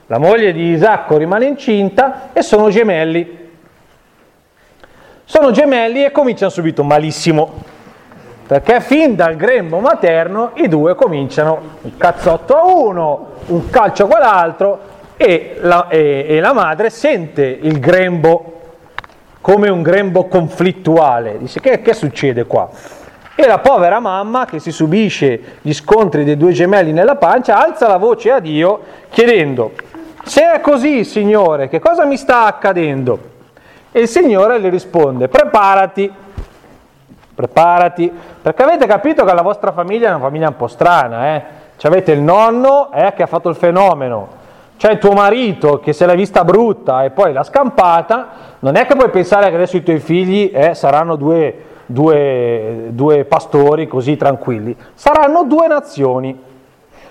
[0.09, 3.45] La moglie di Isacco rimane incinta e sono gemelli.
[5.25, 7.55] Sono gemelli e cominciano subito malissimo,
[8.47, 14.07] perché fin dal grembo materno i due cominciano un cazzotto a uno, un calcio a
[14.07, 14.79] quell'altro
[15.17, 18.53] e la, e, e la madre sente il grembo
[19.41, 21.39] come un grembo conflittuale.
[21.39, 22.69] Dice che, che succede qua?
[23.35, 27.89] E la povera mamma che si subisce gli scontri dei due gemelli nella pancia alza
[27.89, 29.73] la voce a Dio chiedendo,
[30.27, 33.19] se è così Signore, che cosa mi sta accadendo?
[33.93, 36.13] E il Signore le risponde, preparati,
[37.35, 38.13] preparati,
[38.43, 41.43] perché avete capito che la vostra famiglia è una famiglia un po' strana, eh?
[41.77, 44.29] Cioè avete il nonno eh, che ha fatto il fenomeno,
[44.77, 48.97] c'è tuo marito che se l'ha vista brutta e poi l'ha scampata, non è che
[48.97, 54.77] puoi pensare che adesso i tuoi figli eh, saranno due due, due pastori così tranquilli,
[54.95, 56.55] saranno due nazioni.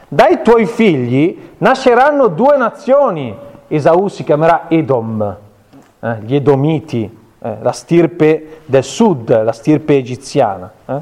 [0.07, 3.35] Dai tuoi figli nasceranno due nazioni.
[3.67, 5.37] Esaù si chiamerà Edom,
[5.99, 7.03] eh, gli Edomiti,
[7.39, 10.71] eh, la stirpe del sud, la stirpe egiziana.
[10.85, 10.99] Eh?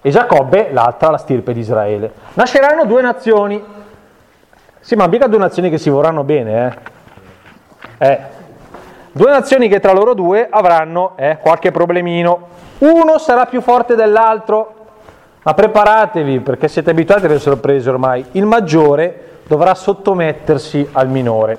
[0.00, 2.12] E Giacobbe, l'altra, la stirpe di Israele.
[2.34, 3.62] Nasceranno due nazioni.
[4.80, 6.78] Sì, ma mica due nazioni che si vorranno bene,
[7.98, 8.06] eh?
[8.06, 8.20] Eh,
[9.16, 12.48] Due nazioni che tra loro due avranno eh, qualche problemino.
[12.80, 14.75] Uno sarà più forte dell'altro,
[15.46, 18.24] ma preparatevi perché siete abituati alle sorprese ormai.
[18.32, 21.56] Il maggiore dovrà sottomettersi al minore.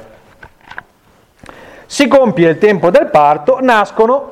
[1.86, 4.32] Si compie il tempo del parto, nascono,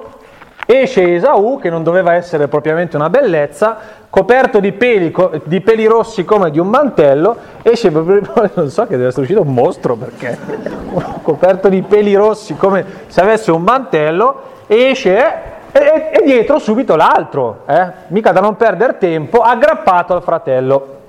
[0.66, 3.78] esce Esaù, che non doveva essere propriamente una bellezza,
[4.10, 5.16] coperto di peli,
[5.46, 9.54] di peli rossi come di un mantello, esce non so che deve essere uscito un
[9.54, 10.38] mostro perché,
[11.24, 17.64] coperto di peli rossi come se avesse un mantello, esce e, e dietro subito l'altro,
[17.66, 17.92] eh?
[18.08, 21.00] mica da non perdere tempo, aggrappato al fratello,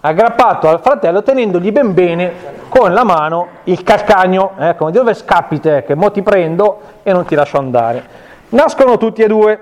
[0.00, 2.32] aggrappato al fratello tenendogli ben bene
[2.68, 4.74] con la mano il calcagno, eh?
[4.74, 8.02] come dove scappi che mo ti prendo e non ti lascio andare.
[8.48, 9.60] Nascono tutti e due,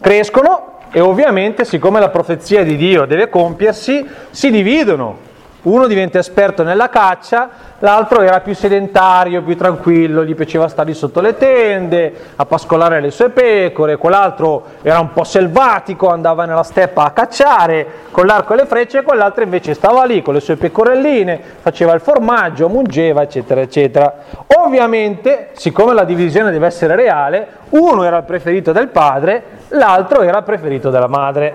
[0.00, 5.26] crescono e ovviamente, siccome la profezia di Dio deve compiersi, si dividono.
[5.60, 7.48] Uno diventa esperto nella caccia,
[7.80, 13.10] l'altro era più sedentario, più tranquillo, gli piaceva stare sotto le tende, a pascolare le
[13.10, 18.56] sue pecore, quell'altro era un po' selvatico, andava nella steppa a cacciare con l'arco e
[18.56, 23.60] le frecce, quell'altro invece stava lì con le sue pecorelline, faceva il formaggio, mungeva, eccetera,
[23.60, 24.14] eccetera.
[24.58, 30.38] Ovviamente, siccome la divisione deve essere reale, uno era il preferito del padre, l'altro era
[30.38, 31.52] il preferito della madre.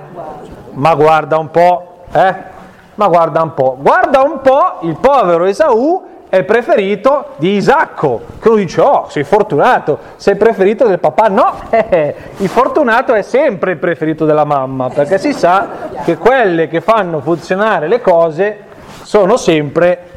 [0.71, 2.51] Ma guarda un po', eh?
[2.95, 8.47] Ma guarda un po', guarda un po' il povero Esaù è preferito di Isacco, che
[8.47, 11.27] uno dice, oh, sei fortunato, sei preferito del papà.
[11.27, 16.67] No, eh, il fortunato è sempre il preferito della mamma, perché si sa che quelle
[16.67, 18.57] che fanno funzionare le cose
[19.03, 20.09] sono sempre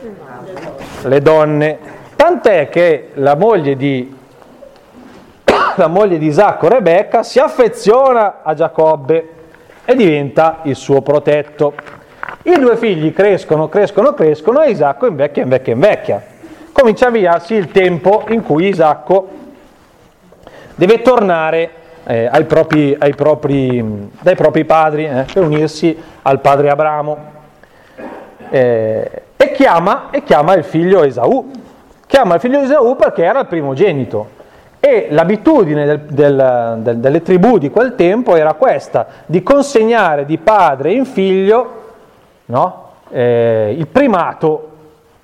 [1.03, 1.79] le donne.
[2.17, 4.17] Tant'è che la moglie di,
[5.77, 9.31] la moglie di Isacco, Rebecca, si affeziona a Giacobbe
[9.85, 11.75] e diventa il suo protetto.
[12.49, 16.23] I due figli crescono, crescono, crescono e Isacco invecchia, invecchia, invecchia.
[16.71, 19.29] Comincia a avviarsi il tempo in cui Isacco
[20.77, 21.71] deve tornare
[22.05, 27.19] eh, ai, propri, ai propri, dai propri padri eh, per unirsi al padre Abramo.
[28.51, 31.51] Eh, e, chiama, e chiama il figlio Esaù.
[32.07, 34.29] Chiama il figlio Esaù perché era il primogenito.
[34.79, 40.39] E l'abitudine del, del, del, delle tribù di quel tempo era questa, di consegnare di
[40.39, 41.83] padre in figlio
[42.47, 42.85] no?
[43.11, 44.71] eh, il primato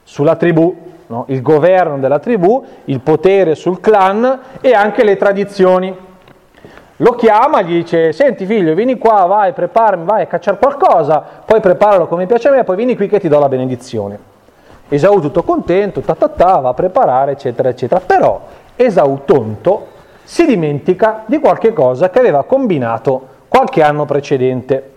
[0.04, 1.24] sulla tribù, no?
[1.28, 6.10] il governo della tribù, il potere sul clan e anche le tradizioni.
[6.96, 11.60] Lo chiama, gli dice, senti figlio, vieni qua, vai, preparami, vai a cacciare qualcosa, poi
[11.60, 14.30] preparalo come piace a me, poi vieni qui che ti do la benedizione.
[14.88, 18.00] Esau tutto contento, ta ta ta, va a preparare, eccetera, eccetera.
[18.04, 18.40] Però
[18.76, 19.86] Esau tonto
[20.22, 24.91] si dimentica di qualche cosa che aveva combinato qualche anno precedente.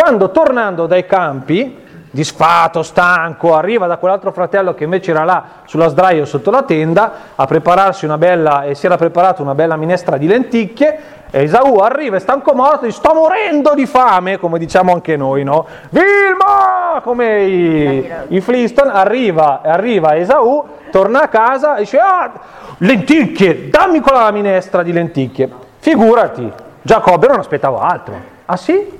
[0.00, 1.76] Quando tornando dai campi,
[2.10, 7.12] disfatto, stanco, arriva da quell'altro fratello che invece era là sulla sdraio sotto la tenda
[7.34, 10.98] a prepararsi una bella, e si era preparato una bella minestra di lenticchie,
[11.30, 15.44] e Esaù arriva e stanco morto, dice sto morendo di fame, come diciamo anche noi,
[15.44, 15.66] no?
[15.90, 17.02] Vilma!
[17.02, 22.32] Come i, i Flintstone, arriva, arriva Esaù, torna a casa e dice ah,
[22.78, 25.46] lenticchie, dammi quella minestra di lenticchie.
[25.78, 28.38] Figurati, Giacobbe non aspettava altro.
[28.46, 28.99] Ah sì?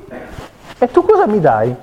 [0.82, 1.76] E tu cosa mi dai?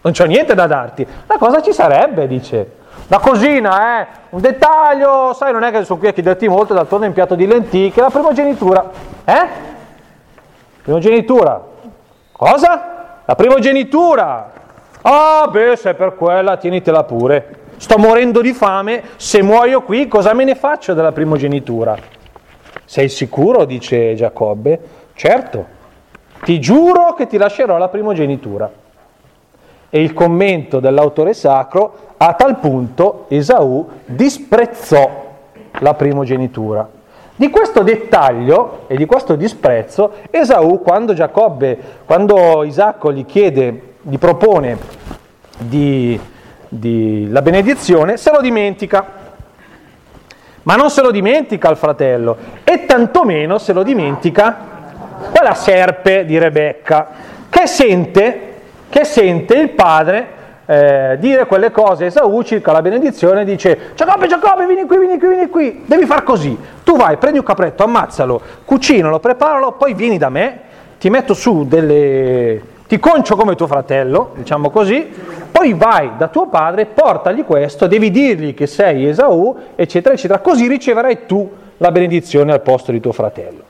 [0.00, 1.06] Non c'ho niente da darti.
[1.26, 2.76] La cosa ci sarebbe, dice.
[3.08, 4.06] La cosina, eh?
[4.30, 7.34] Un dettaglio, sai, non è che sono qui a chiederti molto, d'altronde è un piatto
[7.34, 8.90] di lenticchie, la primogenitura.
[9.24, 9.46] Eh?
[10.80, 11.62] Primogenitura.
[12.32, 13.20] Cosa?
[13.24, 14.52] La primogenitura.
[15.02, 17.64] Ah, beh, se è per quella, tienitela pure.
[17.76, 21.94] Sto morendo di fame, se muoio qui, cosa me ne faccio della primogenitura?
[22.86, 23.66] Sei sicuro?
[23.66, 24.80] dice Giacobbe.
[25.12, 25.74] Certo.
[26.42, 28.70] Ti giuro che ti lascerò la primogenitura.
[29.88, 35.24] E il commento dell'autore sacro, a tal punto Esaù disprezzò
[35.80, 36.88] la primogenitura.
[37.34, 44.16] Di questo dettaglio e di questo disprezzo, Esaù, quando Giacobbe, quando Isacco gli chiede, gli
[44.16, 44.78] propone
[45.58, 46.18] di,
[46.68, 49.24] di, la benedizione, se lo dimentica.
[50.62, 54.75] Ma non se lo dimentica il fratello, e tantomeno se lo dimentica
[55.30, 57.08] quella serpe di Rebecca,
[57.48, 58.40] che sente,
[58.88, 60.34] che sente il padre
[60.66, 65.18] eh, dire quelle cose a Esaù circa la benedizione, dice Giacobbe, Giacobbe, vieni qui, vieni
[65.18, 69.94] qui, vieni qui, devi far così, tu vai, prendi un capretto, ammazzalo, cucinalo, preparalo, poi
[69.94, 70.60] vieni da me,
[70.98, 72.60] ti metto su delle...
[72.88, 75.08] ti concio come tuo fratello, diciamo così,
[75.52, 80.66] poi vai da tuo padre, portagli questo, devi dirgli che sei Esaù, eccetera, eccetera, così
[80.66, 83.65] riceverai tu la benedizione al posto di tuo fratello.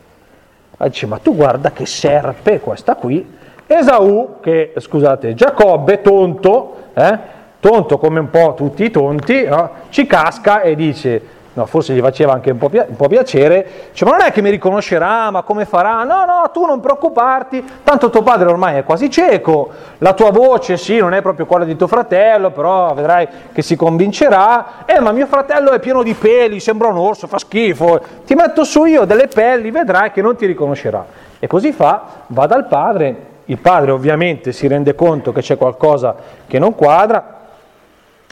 [0.78, 3.34] Dice, ma tu guarda che serpe questa qui,
[3.66, 7.18] Esaù, che scusate, Giacobbe, tonto, eh,
[7.58, 9.70] tonto come un po' tutti i tonti, no?
[9.88, 11.20] ci casca e dice,
[11.56, 14.30] no, forse gli faceva anche un po', pi- un po piacere, dice, ma non è
[14.30, 16.04] che mi riconoscerà, ma come farà?
[16.04, 20.76] No, no, tu non preoccuparti, tanto tuo padre ormai è quasi cieco, la tua voce
[20.76, 25.12] sì, non è proprio quella di tuo fratello, però vedrai che si convincerà, eh, ma
[25.12, 29.06] mio fratello è pieno di peli, sembra un orso, fa schifo, ti metto su io
[29.06, 31.04] delle pelli, vedrai che non ti riconoscerà.
[31.38, 33.34] E così fa, va dal padre.
[33.46, 37.44] Il padre ovviamente si rende conto che c'è qualcosa che non quadra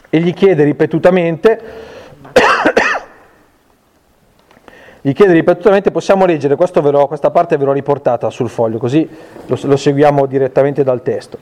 [0.09, 1.93] e gli chiede ripetutamente,
[5.05, 9.07] gli chiede ripetutamente, possiamo leggere, lo, questa parte ve l'ho riportata sul foglio, così
[9.45, 11.37] lo, lo seguiamo direttamente dal testo.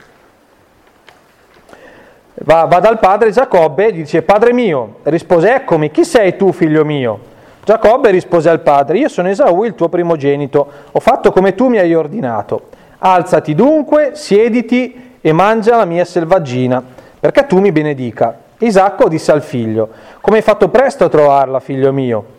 [2.34, 6.84] Va, va, dal padre Giacobbe e dice, Padre mio, rispose, eccomi, chi sei tu, figlio
[6.84, 7.18] mio?
[7.64, 11.78] Giacobbe rispose al padre, io sono Esaù, il tuo primogenito, ho fatto come tu mi
[11.78, 12.68] hai ordinato.
[12.98, 16.82] Alzati dunque, siediti e mangia la mia selvaggina,
[17.18, 18.40] perché tu mi benedica.
[18.58, 19.88] Isacco disse al figlio,
[20.20, 22.33] come hai fatto presto a trovarla, figlio mio?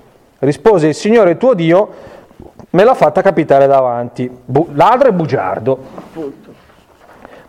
[0.46, 1.90] Rispose il Signore tuo Dio,
[2.70, 4.30] me l'ha fatta capitare davanti.
[4.46, 5.80] Bu- ladro e bugiardo.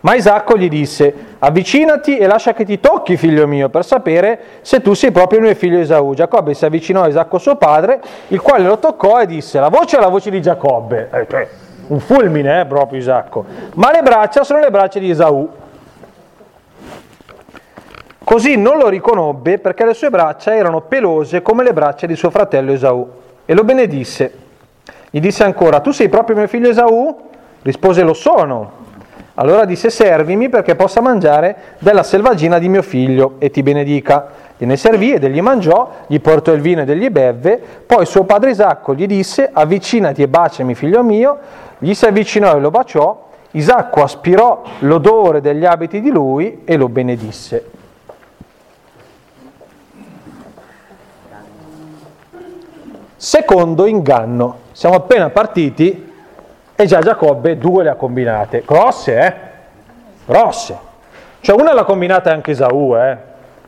[0.01, 4.81] Ma Isacco gli disse, avvicinati e lascia che ti tocchi, figlio mio, per sapere se
[4.81, 6.15] tu sei proprio il mio figlio Esaù.
[6.15, 9.99] Giacobbe si avvicinò a Isacco suo padre, il quale lo toccò e disse, la voce
[9.99, 11.11] è la voce di Giacobbe.
[11.13, 11.49] Eh, cioè,
[11.89, 13.45] un fulmine eh, proprio Isacco,
[13.75, 15.49] ma le braccia sono le braccia di Esaù.
[18.27, 22.31] Così non lo riconobbe perché le sue braccia erano pelose come le braccia di suo
[22.31, 23.09] fratello Esaù
[23.45, 24.33] e lo benedisse.
[25.11, 27.17] Gli disse ancora, tu sei proprio mio figlio Esaù?
[27.63, 28.73] Rispose, lo sono.
[29.35, 34.27] Allora disse, servimi perché possa mangiare della selvaggina di mio figlio e ti benedica.
[34.57, 38.51] Gliene servì ed egli mangiò, gli portò il vino ed egli bevve, poi suo padre
[38.51, 41.39] Isacco gli disse, avvicinati e baciami figlio mio,
[41.79, 46.89] gli si avvicinò e lo baciò, Isacco aspirò l'odore degli abiti di lui e lo
[46.89, 47.76] benedisse.
[53.17, 56.13] Secondo inganno, siamo appena partiti
[56.75, 59.35] e già Giacobbe due le ha combinate, grosse eh,
[60.27, 60.79] grosse.
[61.41, 63.17] Cioè una l'ha combinata anche Esaù, eh,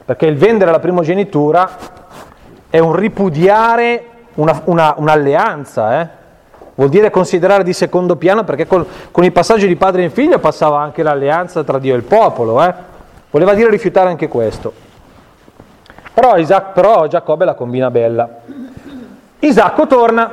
[0.04, 1.68] perché il vendere la primogenitura
[2.68, 6.16] è un ripudiare una, una, un'alleanza, eh
[6.74, 10.38] vuol dire considerare di secondo piano perché con, con, il passaggio di padre in figlio
[10.38, 12.72] passava anche l'alleanza tra Dio e il popolo, eh?
[13.30, 14.72] voleva dire rifiutare anche questo.
[16.14, 18.28] Però, Isaac, però Giacobbe la combina bella.
[19.40, 20.32] Isacco torna,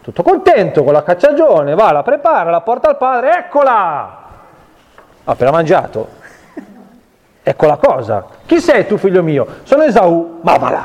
[0.00, 4.22] tutto contento con la cacciagione, va, la prepara, la porta al padre, eccola!
[5.24, 6.22] Ha appena mangiato.
[7.42, 8.26] Ecco la cosa.
[8.46, 9.46] Chi sei tu figlio mio?
[9.64, 10.40] Sono Esaù.
[10.42, 10.84] Ma va là.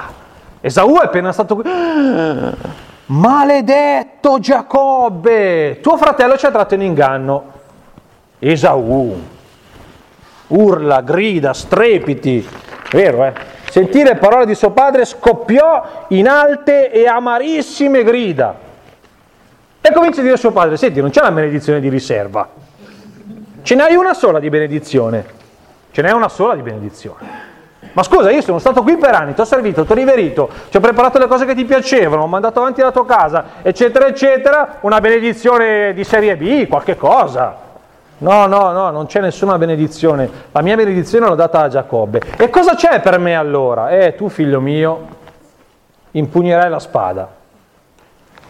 [0.60, 1.64] Esaù è appena stato qui.
[3.08, 7.44] Maledetto Giacobbe, tuo fratello ci ha tratto in inganno.
[8.38, 9.20] Esaù,
[10.48, 12.48] urla, grida, strepiti,
[12.92, 13.34] vero eh?
[13.70, 18.68] Sentì le parole di suo padre, scoppiò in alte e amarissime grida.
[19.80, 22.50] E comincia a dire a suo padre, senti, non c'è la benedizione di riserva,
[23.62, 25.24] ce n'hai una sola di benedizione,
[25.92, 27.48] ce n'è una sola di benedizione.
[27.94, 30.78] Ma scusa, io sono stato qui per anni, ti ho servito, ti ho riverito, ti
[30.78, 34.78] ho preparato le cose che ti piacevano, ho mandato avanti la tua casa, eccetera, eccetera,
[34.82, 37.69] una benedizione di serie B, qualche cosa.
[38.20, 40.30] No, no, no, non c'è nessuna benedizione.
[40.52, 42.22] La mia benedizione l'ho data a Giacobbe.
[42.38, 43.92] E cosa c'è per me allora?
[43.92, 45.08] Eh, tu figlio mio,
[46.12, 47.30] impugnerai la spada,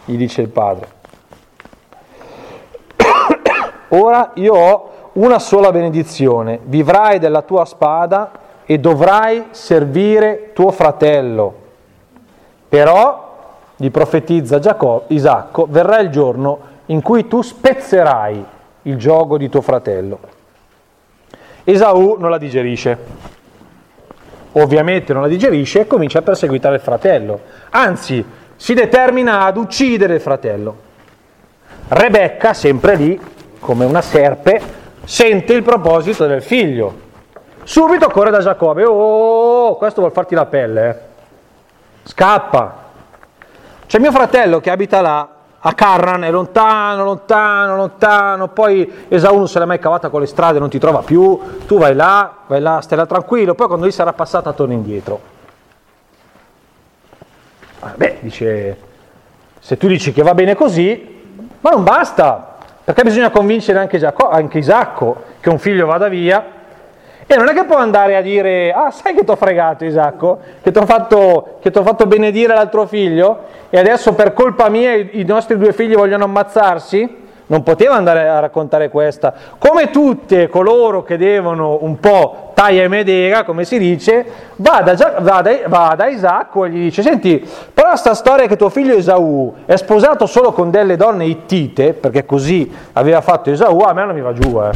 [0.04, 0.88] gli dice il padre.
[3.88, 8.30] Ora io ho una sola benedizione, vivrai della tua spada
[8.64, 11.54] e dovrai servire tuo fratello.
[12.68, 13.28] Però,
[13.76, 19.60] gli profetizza Giacobbe, Isacco, verrà il giorno in cui tu spezzerai il gioco di tuo
[19.60, 20.18] fratello.
[21.64, 22.98] Esaù non la digerisce.
[24.52, 27.40] Ovviamente non la digerisce e comincia a perseguitare il fratello.
[27.70, 28.24] Anzi,
[28.56, 30.88] si determina ad uccidere il fratello.
[31.88, 33.20] Rebecca, sempre lì,
[33.58, 34.60] come una serpe,
[35.04, 37.08] sente il proposito del figlio.
[37.62, 40.96] Subito corre da Giacobbe, oh, questo vuol farti la pelle, eh.
[42.04, 42.88] scappa.
[43.86, 45.28] C'è mio fratello che abita là,
[45.62, 50.26] a Carran, è lontano, lontano, lontano, poi Esau non se l'è mai cavata con le
[50.26, 53.84] strade, non ti trova più, tu vai là, vai là, stai là tranquillo, poi quando
[53.84, 55.20] lui sarà passata torna indietro.
[57.80, 58.78] Ah, beh, dice,
[59.58, 61.18] se tu dici che va bene così,
[61.60, 66.59] ma non basta, perché bisogna convincere anche, Giacomo, anche Isacco che un figlio vada via
[67.32, 70.40] e non è che può andare a dire, ah sai che ti ho fregato Isacco,
[70.60, 75.24] che ti ho fatto, fatto, benedire l'altro figlio e adesso per colpa mia i, i
[75.24, 77.18] nostri due figli vogliono ammazzarsi?
[77.46, 79.32] Non poteva andare a raccontare questa.
[79.58, 84.26] Come tutte coloro che devono un po' taglia e medega, come si dice,
[84.56, 88.56] va da, va, da, va da, Isacco e gli dice, senti, però sta storia che
[88.56, 93.78] tuo figlio Esaù è sposato solo con delle donne ittite, perché così aveva fatto Esaù,
[93.78, 94.70] a me non mi va giù, eh.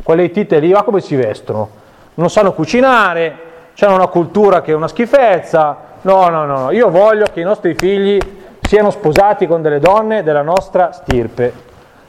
[0.00, 1.77] Quelle ittite lì, ma come si vestono?
[2.18, 3.46] Non sanno cucinare,
[3.80, 5.86] hanno una cultura che è una schifezza.
[6.02, 8.18] No, no, no, io voglio che i nostri figli
[8.60, 11.66] siano sposati con delle donne della nostra stirpe.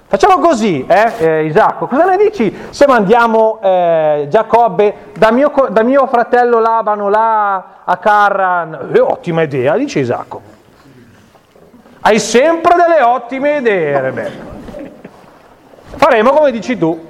[0.07, 5.83] Facciamo così, eh, eh, Isacco, cosa ne dici se mandiamo eh, Giacobbe da mio, da
[5.83, 8.89] mio, fratello Labano là a Carran?
[8.91, 10.41] Eh, ottima idea, dice Isacco.
[12.01, 14.43] Hai sempre delle ottime idee, Rebecca.
[15.95, 17.08] Faremo come dici tu.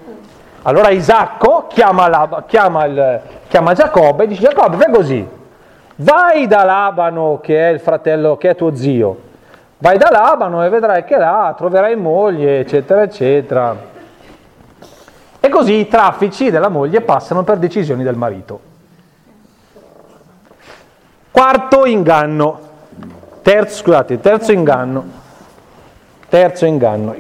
[0.63, 5.27] Allora Isacco chiama, la, chiama, il, chiama Giacobbe e dice Giacobbe fai così,
[5.95, 9.19] vai da Labano che è il fratello, che è tuo zio,
[9.77, 13.87] vai da Labano e vedrai che là troverai moglie, eccetera, eccetera.
[15.39, 18.59] E così i traffici della moglie passano per decisioni del marito.
[21.31, 22.59] Quarto inganno,
[23.41, 25.05] terzo, scusate, terzo inganno,
[26.27, 27.15] terzo inganno.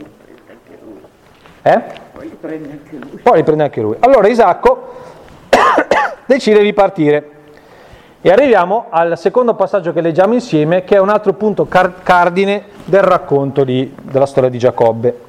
[1.61, 2.07] Eh?
[2.19, 3.21] Poi li prende anche lui.
[3.23, 3.95] Poi li prende anche lui.
[3.99, 4.93] Allora Isacco
[6.27, 7.29] decide di partire.
[8.19, 12.65] E arriviamo al secondo passaggio che leggiamo insieme, che è un altro punto car- cardine
[12.83, 15.19] del racconto di, della storia di Giacobbe.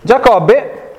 [0.00, 0.92] Giacobbe,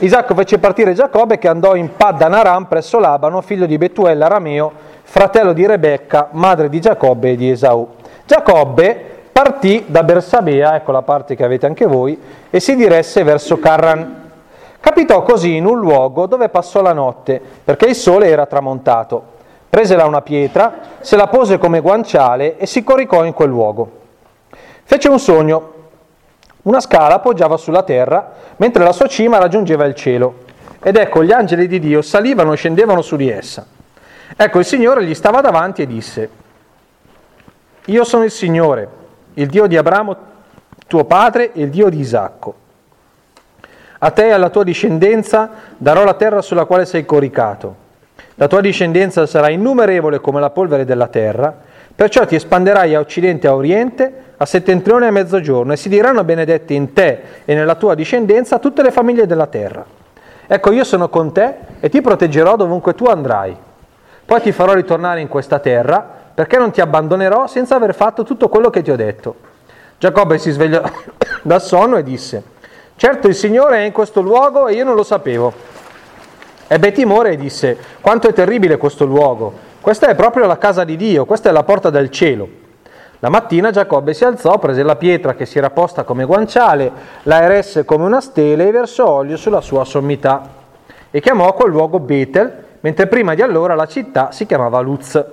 [0.00, 4.70] Isacco fece partire Giacobbe che andò in Paddan Aram presso Labano, figlio di Betuel Arameo,
[5.02, 7.88] fratello di Rebecca, madre di Giacobbe e di Esau.
[8.26, 12.16] Giacobbe partì da Bersabea, ecco la parte che avete anche voi,
[12.50, 14.30] e si diresse verso Carran.
[14.78, 19.32] Capitò così in un luogo dove passò la notte, perché il sole era tramontato.
[19.68, 23.90] Prese là una pietra, se la pose come guanciale e si coricò in quel luogo.
[24.84, 25.72] Fece un sogno.
[26.62, 30.42] Una scala poggiava sulla terra, mentre la sua cima raggiungeva il cielo.
[30.80, 33.66] Ed ecco, gli angeli di Dio salivano e scendevano su di essa.
[34.36, 36.30] Ecco, il Signore gli stava davanti e disse,
[37.86, 39.02] Io sono il Signore,
[39.34, 40.16] il Dio di Abramo,
[40.86, 42.54] tuo padre, e il Dio di Isacco.
[43.98, 47.82] A te e alla tua discendenza darò la terra sulla quale sei coricato.
[48.34, 51.54] La tua discendenza sarà innumerevole come la polvere della terra,
[51.94, 55.88] perciò ti espanderai a occidente e a oriente, a settentrione e a mezzogiorno, e si
[55.88, 59.84] diranno benedetti in te e nella tua discendenza tutte le famiglie della terra.
[60.46, 63.56] Ecco, io sono con te e ti proteggerò dovunque tu andrai.
[64.26, 68.48] Poi ti farò ritornare in questa terra perché non ti abbandonerò senza aver fatto tutto
[68.48, 69.52] quello che ti ho detto.
[69.98, 70.82] Giacobbe si svegliò
[71.42, 72.42] dal sonno e disse,
[72.96, 75.52] certo il Signore è in questo luogo e io non lo sapevo.
[76.66, 80.96] Ebbe timore e disse, quanto è terribile questo luogo, questa è proprio la casa di
[80.96, 82.48] Dio, questa è la porta del cielo.
[83.20, 86.90] La mattina Giacobbe si alzò, prese la pietra che si era posta come guanciale,
[87.22, 90.42] la eresse come una stele e versò olio sulla sua sommità.
[91.10, 95.24] E chiamò quel luogo Betel, mentre prima di allora la città si chiamava Luz.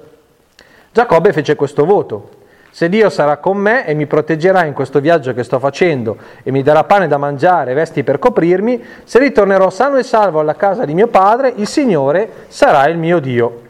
[0.92, 2.40] Giacobbe fece questo voto.
[2.70, 6.52] Se Dio sarà con me e mi proteggerà in questo viaggio che sto facendo e
[6.52, 10.56] mi darà pane da mangiare e vesti per coprirmi, se ritornerò sano e salvo alla
[10.56, 13.62] casa di mio padre, il Signore sarà il mio Dio.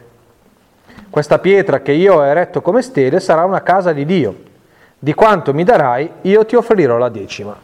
[1.10, 4.36] Questa pietra che io ho eretto come stele sarà una casa di Dio.
[4.98, 7.56] Di quanto mi darai, io ti offrirò la decima.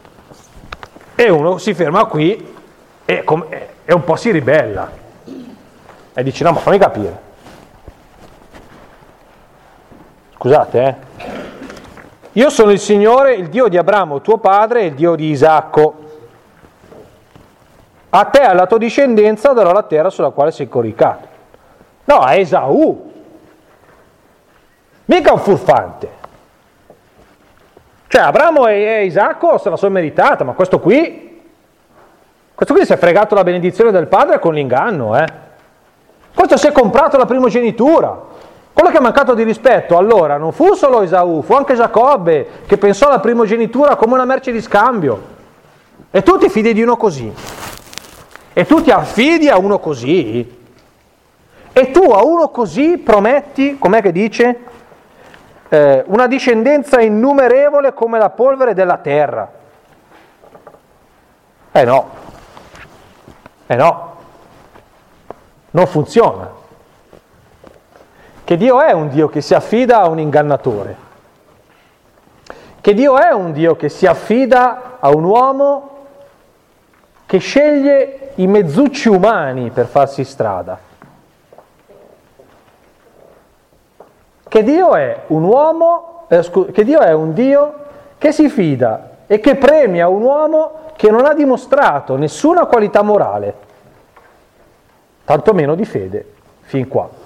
[1.15, 2.53] E uno si ferma qui
[3.05, 3.23] e,
[3.85, 4.91] e un po' si ribella.
[6.13, 7.27] E dice, no, ma fammi capire.
[10.39, 10.95] Scusate, eh?
[12.31, 15.95] Io sono il Signore, il Dio di Abramo, tuo padre, e il Dio di Isacco.
[18.11, 21.27] A te e alla tua discendenza darò la terra sulla quale sei coricato.
[22.05, 23.11] No, è Esaù.
[25.03, 26.09] Mica un furfante.
[28.07, 31.43] Cioè, Abramo e Isacco se la sono meritata, ma questo qui,
[32.55, 35.25] questo qui si è fregato la benedizione del padre con l'inganno, eh?
[36.33, 38.37] Questo si è comprato la primogenitura.
[38.73, 42.77] Quello che ha mancato di rispetto allora non fu solo Esaù, fu anche Giacobbe che
[42.77, 45.37] pensò alla primogenitura come una merce di scambio.
[46.11, 47.31] E tu ti fidi di uno così?
[48.53, 50.57] E tu ti affidi a uno così?
[51.71, 54.59] E tu a uno così prometti, com'è che dice?
[55.69, 59.51] Eh, una discendenza innumerevole come la polvere della terra.
[61.71, 62.09] Eh no,
[63.67, 64.15] eh no,
[65.71, 66.58] non funziona.
[68.49, 70.95] Che Dio è un Dio che si affida a un ingannatore.
[72.81, 75.89] Che Dio è un Dio che si affida a un uomo
[77.27, 80.79] che sceglie i mezzucci umani per farsi strada.
[84.47, 87.73] Che Dio è un uomo, eh, scu- che Dio è un Dio
[88.17, 93.53] che si fida e che premia un uomo che non ha dimostrato nessuna qualità morale,
[95.23, 97.18] tantomeno di fede, fin qua.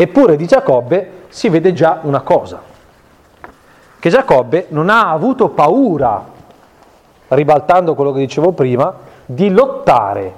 [0.00, 2.62] Eppure di Giacobbe si vede già una cosa,
[3.98, 6.24] che Giacobbe non ha avuto paura
[7.28, 8.94] ribaltando quello che dicevo prima,
[9.26, 10.32] di lottare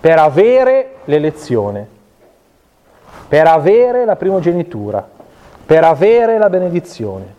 [0.00, 1.86] per avere l'elezione,
[3.28, 5.06] per avere la primogenitura,
[5.66, 7.34] per avere la benedizione.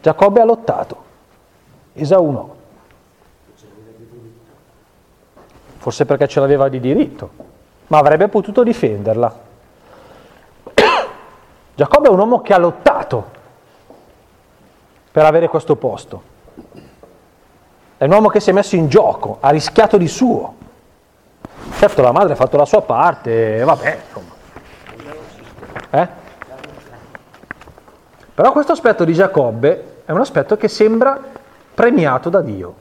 [0.00, 1.04] Giacobbe ha lottato,
[1.92, 2.56] Esau no.
[5.76, 7.30] Forse perché ce l'aveva di diritto,
[7.88, 9.47] ma avrebbe potuto difenderla.
[11.78, 13.24] Giacobbe è un uomo che ha lottato
[15.12, 16.22] per avere questo posto.
[17.96, 20.56] È un uomo che si è messo in gioco, ha rischiato di suo.
[21.74, 24.34] Certo la madre ha fatto la sua parte, vabbè, insomma.
[25.90, 26.08] Eh?
[28.34, 31.16] Però questo aspetto di Giacobbe è un aspetto che sembra
[31.74, 32.74] premiato da Dio.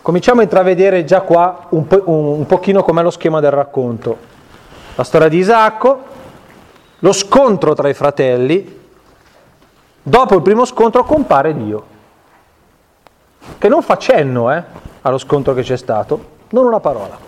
[0.00, 4.38] Cominciamo a intravedere già qua un, po- un pochino com'è lo schema del racconto.
[4.94, 6.04] La storia di Isacco,
[6.98, 8.78] lo scontro tra i fratelli,
[10.02, 11.84] Dopo il primo scontro compare Dio,
[13.58, 14.62] che non fa cenno eh,
[15.02, 17.18] allo scontro che c'è stato, non una parola,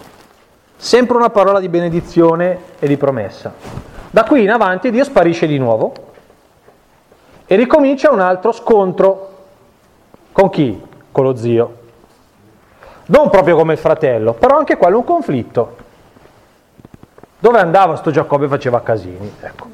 [0.74, 3.52] sempre una parola di benedizione e di promessa.
[4.10, 5.92] Da qui in avanti Dio sparisce di nuovo
[7.44, 9.28] e ricomincia un altro scontro.
[10.32, 10.82] Con chi?
[11.12, 11.76] Con lo zio.
[13.06, 15.76] Non proprio come il fratello, però anche quello un conflitto.
[17.42, 19.34] Dove andava sto Giacobbe faceva casini.
[19.40, 19.66] Ecco.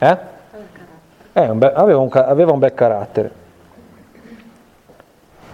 [0.00, 0.16] Eh?
[1.34, 3.30] Eh, un be- aveva, un, aveva un bel carattere.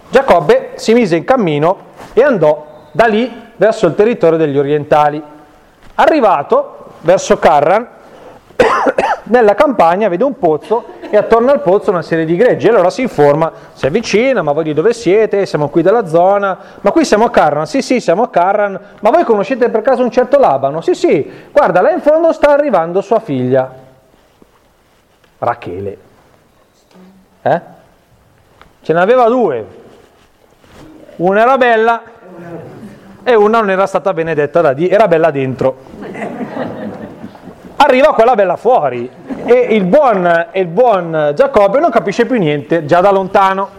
[0.09, 1.77] Giacobbe si mise in cammino
[2.11, 5.21] e andò da lì verso il territorio degli orientali.
[5.93, 7.87] Arrivato verso Carran,
[9.25, 12.67] nella campagna vede un pozzo e attorno al pozzo una serie di greggi.
[12.67, 15.45] Allora si informa, si avvicina, ma voi di dove siete?
[15.45, 19.09] Siamo qui dalla zona, ma qui siamo a Carran, sì sì siamo a Carran, ma
[19.09, 20.81] voi conoscete per caso un certo Labano?
[20.81, 23.71] Sì sì, guarda là in fondo sta arrivando sua figlia.
[25.39, 25.97] Rachele.
[27.41, 27.61] Eh?
[28.81, 29.65] Ce n'aveva due.
[31.17, 32.01] Una era bella
[33.23, 35.77] e una non era stata benedetta da Dio, era bella dentro.
[37.87, 39.09] Arriva quella bella fuori
[39.45, 43.69] e il buon, il buon Giacobbe non capisce più niente, già da lontano.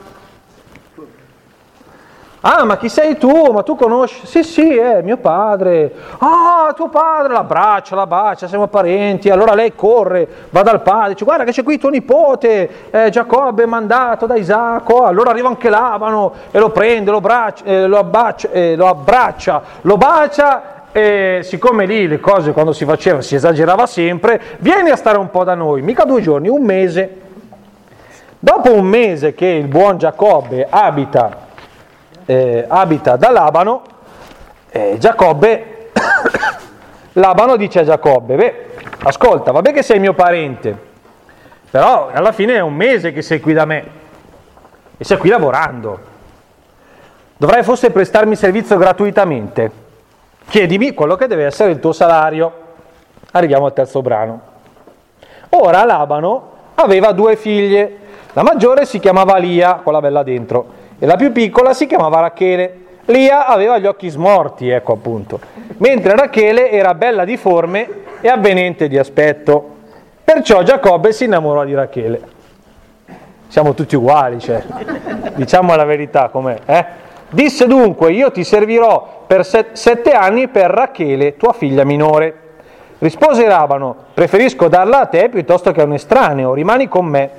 [2.40, 3.52] Ah, ma chi sei tu?
[3.52, 4.26] Ma tu conosci?
[4.26, 5.92] Sì, sì, è mio padre.
[6.20, 9.28] Ah, tuo padre, la braccia, la bacia, siamo parenti.
[9.28, 13.66] Allora lei corre, va dal padre, dice guarda che c'è qui tuo nipote, eh, Giacobbe
[13.66, 15.04] mandato da Isacco.
[15.04, 19.62] Allora arriva anche Labano e lo prende, lo, braccia, eh, lo, abbaccia, eh, lo abbraccia,
[19.82, 24.96] lo bacia e siccome lì le cose quando si faceva si esagerava sempre, vieni a
[24.96, 27.20] stare un po' da noi, mica due giorni, un mese.
[28.38, 31.46] Dopo un mese che il buon Giacobbe abita
[32.30, 33.82] eh, abita da Labano,
[34.68, 35.90] eh, Giacobbe,
[37.14, 38.66] Labano dice a Giacobbe, beh,
[39.04, 40.76] ascolta, vabbè che sei mio parente,
[41.70, 43.84] però alla fine è un mese che sei qui da me
[44.98, 46.16] e sei qui lavorando.
[47.38, 49.86] Dovrai forse prestarmi servizio gratuitamente.
[50.48, 52.52] Chiedimi quello che deve essere il tuo salario.
[53.32, 54.40] Arriviamo al terzo brano.
[55.50, 57.96] Ora Labano aveva due figlie.
[58.32, 60.66] La maggiore si chiamava Lia, quella bella dentro,
[60.98, 62.86] e la più piccola si chiamava Rachele.
[63.06, 65.38] Lia aveva gli occhi smorti, ecco appunto,
[65.78, 67.88] mentre Rachele era bella di forme
[68.22, 69.76] e avvenente di aspetto.
[70.24, 72.20] Perciò Giacobbe si innamorò di Rachele.
[73.48, 74.62] Siamo tutti uguali, cioè.
[75.34, 76.58] diciamo la verità com'è.
[76.64, 76.86] Eh?
[77.30, 82.34] Disse dunque, io ti servirò per set- sette anni per Rachele, tua figlia minore.
[82.98, 87.30] Rispose Labano, preferisco darla a te piuttosto che a un estraneo, rimani con me.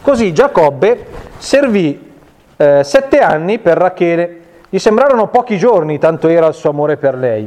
[0.00, 1.06] Così Giacobbe
[1.38, 2.12] servì
[2.56, 4.40] eh, sette anni per Rachele,
[4.72, 7.46] Gli sembrarono pochi giorni, tanto era il suo amore per lei.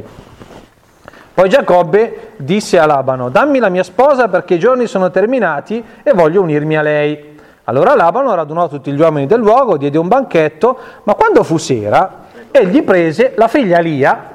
[1.34, 6.12] Poi Giacobbe disse a Labano, dammi la mia sposa perché i giorni sono terminati e
[6.12, 7.35] voglio unirmi a lei.
[7.68, 12.24] Allora Labano radunò tutti gli uomini del luogo, diede un banchetto, ma quando fu sera,
[12.52, 14.30] egli prese la figlia Lia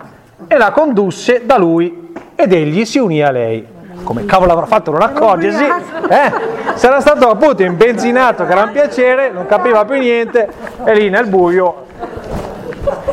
[0.47, 3.65] e la condusse da lui ed egli si unì a lei.
[4.03, 5.63] Come cavolo avrà fatto non accorgersi?
[5.63, 6.73] Eh?
[6.73, 10.49] Sarà stato appunto imbenzinato, gran piacere, non capiva più niente
[10.84, 11.86] e lì nel buio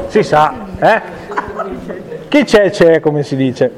[0.08, 1.00] si sa, eh?
[2.28, 3.70] Chi c'è c'è, come si dice.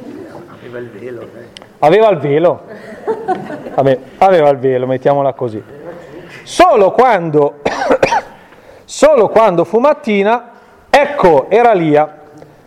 [0.48, 1.20] Aveva il velo.
[1.20, 1.48] Eh.
[1.80, 2.62] Aveva il velo.
[3.74, 5.62] Vabbè, aveva il velo, mettiamola così.
[6.42, 7.60] Solo quando,
[8.84, 10.50] solo quando fu mattina,
[10.88, 12.18] ecco, era Lia.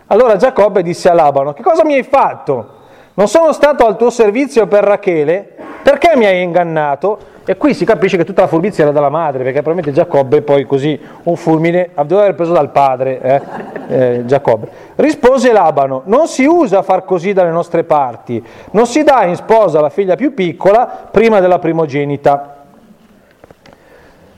[0.08, 2.82] Allora Giacobbe disse a Labano, che cosa mi hai fatto?
[3.16, 5.56] Non sono stato al tuo servizio per Rachele?
[5.84, 7.32] Perché mi hai ingannato?
[7.46, 10.66] E qui si capisce che tutta la furbizia era dalla madre, perché probabilmente Giacobbe poi
[10.66, 13.42] così un fulmine doveva aver preso dal padre, eh?
[13.88, 14.70] Eh, Giacobbe.
[14.96, 19.82] Rispose Labano, non si usa far così dalle nostre parti, non si dà in sposa
[19.82, 22.63] la figlia più piccola prima della primogenita.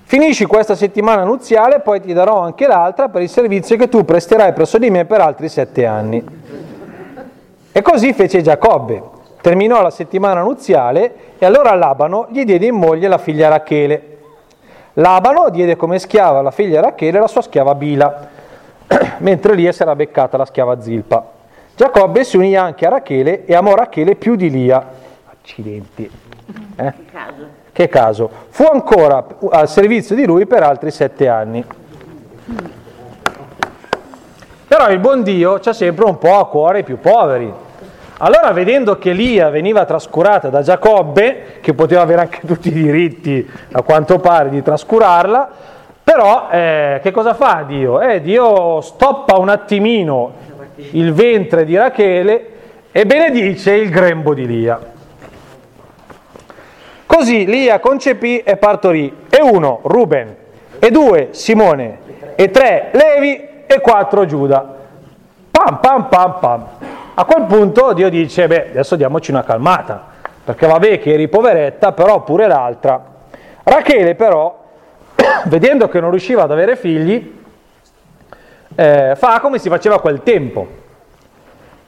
[0.08, 4.53] Finisci questa settimana nuziale, poi ti darò anche l'altra per il servizio che tu presterai
[4.53, 6.24] presso di me per altri sette anni.
[7.72, 9.01] E così fece Giacobbe.
[9.41, 14.18] Terminò la settimana nuziale e allora Labano gli diede in moglie la figlia Rachele.
[14.93, 18.30] Labano diede come schiava alla figlia Rachele la sua schiava Bila,
[19.18, 21.32] mentre Lia si era beccata la schiava Zilpa.
[21.76, 24.88] Giacobbe si unì anche a Rachele e amò Rachele più di Lia.
[25.26, 26.10] Accidenti.
[26.76, 26.93] Eh?
[27.76, 28.30] Che caso.
[28.51, 31.61] Fu ancora al servizio di lui per altri sette anni.
[34.65, 37.51] Però il buon Dio c'ha sempre un po' a cuore i più poveri.
[38.19, 43.45] Allora, vedendo che Lia veniva trascurata da Giacobbe, che poteva avere anche tutti i diritti,
[43.73, 45.49] a quanto pare, di trascurarla,
[46.01, 47.99] però eh, che cosa fa Dio?
[47.99, 50.32] Eh, Dio stoppa un attimino
[50.91, 52.47] il ventre di Rachele
[52.93, 54.93] e benedice il grembo di Lia.
[57.16, 60.36] Così Lia concepì e partorì, e uno, Ruben,
[60.78, 61.99] e due, Simone,
[62.36, 64.76] e tre, Levi, e quattro, Giuda.
[65.49, 66.68] Pam, pam, pam, pam.
[67.13, 70.03] A quel punto Dio dice, beh, adesso diamoci una calmata,
[70.43, 73.01] perché vabbè che eri poveretta, però pure l'altra.
[73.63, 74.63] Rachele però,
[75.45, 77.34] vedendo che non riusciva ad avere figli,
[78.76, 80.68] eh, fa come si faceva a quel tempo.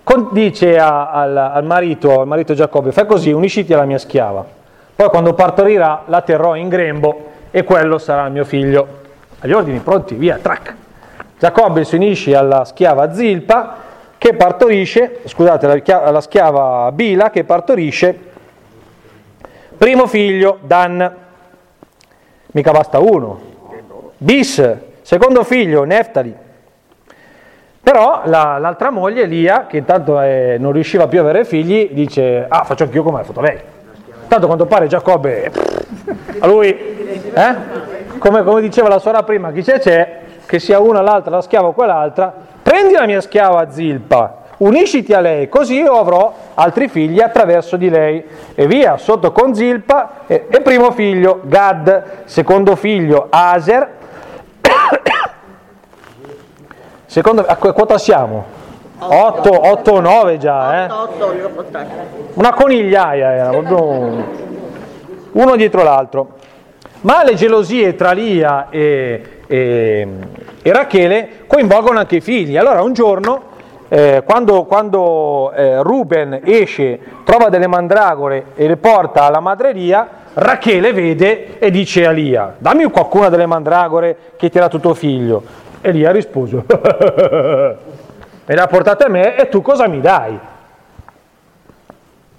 [0.03, 4.55] Con, dice a, al, al, marito, al marito Giacobbe, fai così, unisciti alla mia schiava.
[4.97, 8.87] Poi quando partorirà la terrò in grembo e quello sarà il mio figlio.
[9.37, 10.73] Agli ordini pronti, via, trac.
[11.37, 13.75] Giacobbe si unisce alla schiava Zilpa
[14.17, 18.17] che partorisce, scusate, la, la schiava Bila che partorisce
[19.77, 21.15] primo figlio, Dan,
[22.53, 23.39] mica basta uno,
[24.17, 26.35] Bis, secondo figlio, Neftali.
[27.83, 32.47] Però la, l'altra moglie, Lia, che intanto eh, non riusciva più a avere figli, dice,
[32.49, 33.75] ah faccio anch'io come ha fatto lei.
[34.28, 35.51] Tanto quando pare Giacobbe,
[36.39, 36.67] a lui,
[37.34, 37.55] eh?
[38.17, 41.67] come, come, diceva la suora prima, chi c'è c'è, che sia una, l'altra, la schiava
[41.67, 47.21] o quell'altra, prendi la mia schiava Zilpa, unisciti a lei, così io avrò altri figli
[47.21, 48.21] attraverso di lei.
[48.53, 53.89] E via, sotto con Zilpa, e, e primo figlio Gad, secondo figlio Aser,
[57.05, 58.57] secondo, a quota siamo?
[58.99, 60.91] 8, 8 o 9 già, eh?
[62.33, 63.51] Una conigliaia era,
[65.31, 66.35] uno dietro l'altro.
[67.01, 70.07] Ma le gelosie tra Lia e, e,
[70.61, 72.57] e Rachele coinvolgono anche i figli.
[72.57, 73.41] Allora un giorno,
[73.87, 80.91] eh, quando, quando eh, Ruben esce, trova delle mandragore e le porta alla madreria, Rachele
[80.91, 85.43] vede e dice a Lia, dammi qualcuna delle mandragore che ti era tuo figlio.
[85.81, 86.63] E Lia rispose,
[88.47, 90.39] me le ha portate a me e tu cosa mi dai?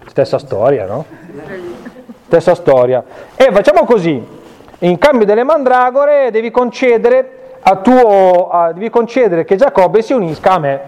[0.07, 1.05] Stessa storia, no?
[2.25, 3.05] Stessa storia.
[3.37, 4.27] E facciamo così,
[4.79, 10.59] in cambio delle mandragore devi concedere, tuo, a, devi concedere che Giacobbe si unisca a
[10.59, 10.81] me.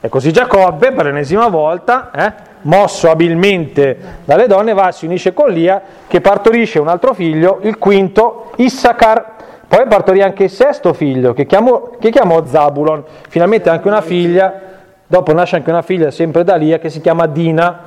[0.00, 2.32] E così Giacobbe, per l'ennesima volta, eh,
[2.62, 7.78] mosso abilmente dalle donne, va, si unisce con Lia, che partorisce un altro figlio, il
[7.78, 9.36] quinto, Issachar.
[9.68, 13.04] Poi partorì anche il sesto figlio, che chiamò, che chiamò Zabulon.
[13.28, 14.60] Finalmente anche una figlia,
[15.06, 17.78] dopo nasce anche una figlia, sempre da Lia, che si chiama Dina,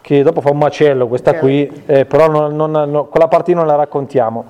[0.00, 3.64] che dopo fa un macello questa qui, eh, però non, non, non, quella parte non
[3.64, 4.44] la raccontiamo.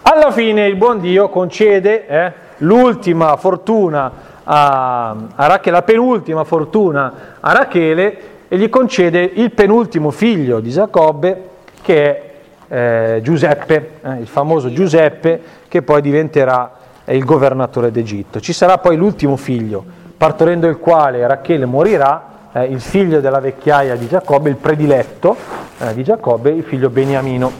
[0.00, 4.12] Alla fine il buon Dio concede eh, l'ultima fortuna
[4.44, 8.16] a, a Rachele, la penultima fortuna a Rachele
[8.48, 11.48] e gli concede il penultimo figlio di Giacobbe
[11.82, 12.31] che è
[12.72, 16.72] eh, Giuseppe, eh, il famoso Giuseppe che poi diventerà
[17.04, 18.40] il governatore d'Egitto.
[18.40, 19.84] Ci sarà poi l'ultimo figlio,
[20.16, 25.36] partorendo il quale Rachele morirà, eh, il figlio della vecchiaia di Giacobbe, il prediletto
[25.80, 27.52] eh, di Giacobbe, il figlio Beniamino,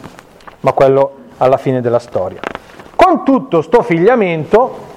[0.60, 2.40] ma quello alla fine della storia.
[2.96, 4.90] Con tutto sto figliamento,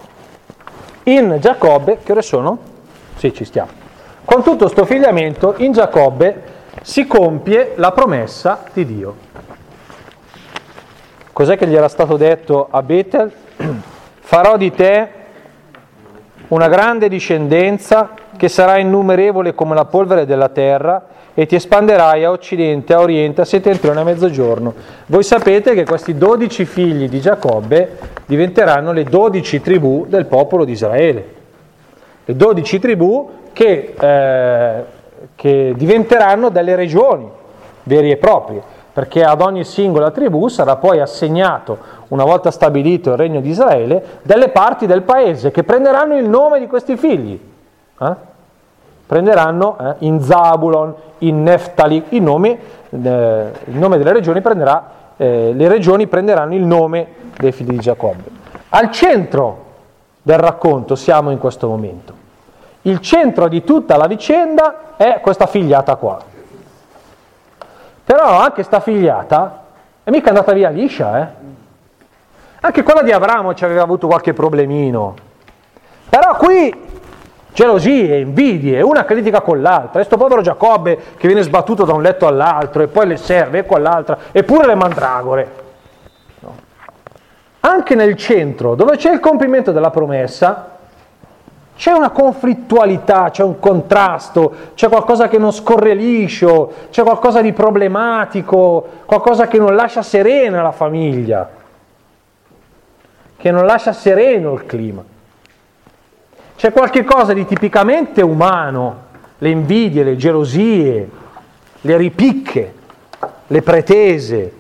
[1.04, 2.58] in Giacobbe, che ore sono?
[3.18, 3.70] Sì, ci stiamo.
[4.24, 6.54] Con tutto sto figliamento, in Giacobbe
[6.84, 9.25] si compie la promessa di Dio.
[11.36, 13.30] Cos'è che gli era stato detto a Betel?
[14.22, 15.08] Farò di te
[16.48, 22.32] una grande discendenza che sarà innumerevole come la polvere della terra e ti espanderai a
[22.32, 24.74] occidente, a oriente, a settentrione, a mezzogiorno.
[25.08, 30.72] Voi sapete che questi dodici figli di Giacobbe diventeranno le dodici tribù del popolo di
[30.72, 31.34] Israele.
[32.24, 34.84] Le dodici tribù che, eh,
[35.36, 37.30] che diventeranno delle regioni
[37.84, 41.78] vere e proprie, perché ad ogni singola tribù sarà poi assegnato,
[42.08, 46.60] una volta stabilito il regno di Israele, delle parti del paese che prenderanno il nome
[46.60, 47.38] di questi figli.
[48.00, 48.16] Eh?
[49.06, 52.58] prenderanno eh, in Zabulon, in Neftali, il nome,
[52.90, 57.80] eh, il nome delle regioni prenderà, eh, le regioni prenderanno il nome dei figli di
[57.80, 58.24] Giacobbe.
[58.70, 59.64] Al centro
[60.22, 62.14] del racconto siamo in questo momento.
[62.84, 66.34] Il centro di tutta la vicenda è questa figliata qua.
[68.06, 69.64] Però anche sta figliata
[70.04, 71.28] è mica andata via liscia, eh?
[72.62, 75.16] Anche quella di Abramo ci aveva avuto qualche problemino.
[76.08, 76.74] Però qui
[77.52, 82.02] gelosie, invidie, una critica con l'altra, e sto povero Giacobbe che viene sbattuto da un
[82.02, 85.64] letto all'altro e poi le serve e quell'altra, eppure le mandragore.
[87.62, 90.75] Anche nel centro, dove c'è il compimento della promessa,
[91.76, 97.52] c'è una conflittualità, c'è un contrasto, c'è qualcosa che non scorre liscio, c'è qualcosa di
[97.52, 101.50] problematico, qualcosa che non lascia serena la famiglia,
[103.36, 105.04] che non lascia sereno il clima.
[106.56, 109.04] C'è qualche cosa di tipicamente umano,
[109.40, 111.10] le invidie, le gelosie,
[111.82, 112.74] le ripicche,
[113.48, 114.54] le pretese,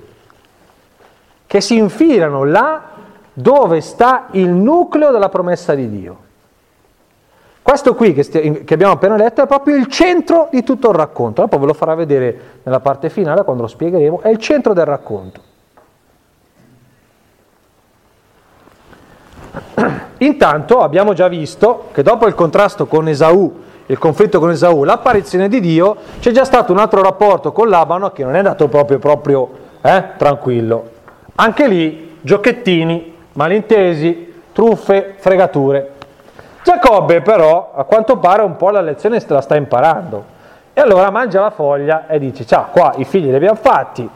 [1.47, 2.89] che si infilano là
[3.32, 6.24] dove sta il nucleo della promessa di Dio.
[7.66, 10.95] Questo qui che, st- che, abbiamo appena letto è proprio il centro di tutto il
[10.95, 14.74] racconto, dopo ve lo farà vedere nella parte finale quando lo spiegheremo, è il centro
[14.74, 15.41] del racconto.
[20.20, 23.51] Intanto abbiamo già visto che dopo il contrasto con Esaù,
[23.88, 28.11] il conflitto con Esaù, l'apparizione di Dio, c'è già stato un altro rapporto con Labano
[28.11, 29.49] che non è andato proprio, proprio
[29.82, 30.89] eh, tranquillo.
[31.34, 35.93] Anche lì giochettini, malintesi, truffe, fregature.
[36.66, 40.34] Giacobbe però a quanto pare un po' la lezione la sta imparando.
[40.74, 44.09] E allora mangia la foglia e dice, ciao, qua i figli li abbiamo fatti,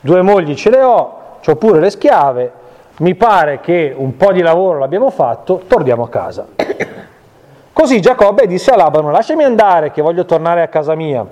[0.00, 2.52] due mogli ce le ho, ho pure le schiave,
[2.98, 6.44] mi pare che un po' di lavoro l'abbiamo fatto, torniamo a casa.
[7.72, 11.24] Così Giacobbe disse a Labano, lasciami andare che voglio tornare a casa mia.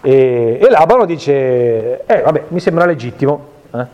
[0.00, 3.46] E, e Labano dice, eh vabbè, mi sembra legittimo.
[3.74, 3.86] Eh?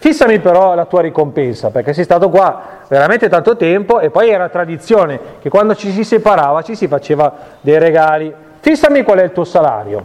[0.00, 4.48] Fissami però la tua ricompensa, perché sei stato qua veramente tanto tempo e poi era
[4.48, 7.30] tradizione che quando ci si separava ci si faceva
[7.60, 8.32] dei regali.
[8.60, 10.00] Fissami qual è il tuo salario.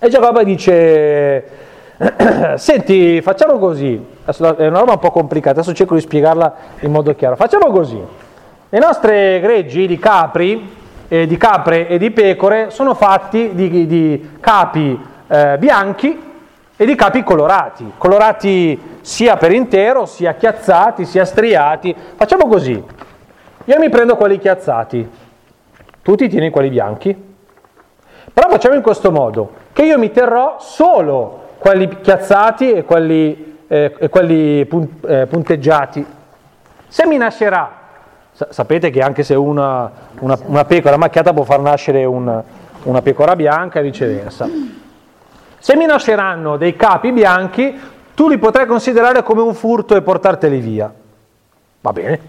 [0.00, 1.44] E Giacobbe dice,
[2.56, 7.14] senti, facciamo così, è una roba un po' complicata, adesso cerco di spiegarla in modo
[7.14, 7.36] chiaro.
[7.36, 8.02] Facciamo così,
[8.70, 10.74] le nostre greggi di capri,
[11.08, 16.25] eh, di capre e di pecore sono fatti di, di capi eh, bianchi
[16.76, 21.94] e di capi colorati, colorati sia per intero, sia chiazzati, sia striati.
[22.16, 22.82] Facciamo così,
[23.64, 25.08] io mi prendo quelli chiazzati,
[26.02, 27.34] tu ti tieni quelli bianchi,
[28.32, 33.94] però facciamo in questo modo, che io mi terrò solo quelli chiazzati e quelli eh,
[33.98, 36.04] e quelli punt, eh, punteggiati.
[36.88, 37.70] Se mi nascerà,
[38.32, 42.42] sa- sapete che anche se una, una, una, pecora macchiata può far nascere un,
[42.84, 44.48] una pecora bianca e viceversa.
[45.66, 47.76] Se mi nasceranno dei capi bianchi,
[48.14, 50.94] tu li potrai considerare come un furto e portarteli via.
[51.80, 52.20] Va bene.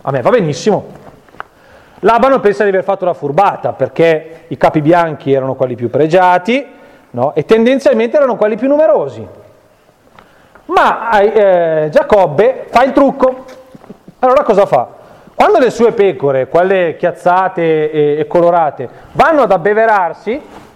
[0.00, 0.92] A me va benissimo.
[1.98, 6.66] Labano pensa di aver fatto la furbata perché i capi bianchi erano quelli più pregiati
[7.10, 7.34] no?
[7.34, 9.26] e tendenzialmente erano quelli più numerosi.
[10.64, 13.44] Ma eh, Giacobbe fa il trucco.
[14.20, 14.88] Allora cosa fa?
[15.34, 20.68] Quando le sue pecore, quelle chiazzate e, e colorate, vanno ad abbeverarsi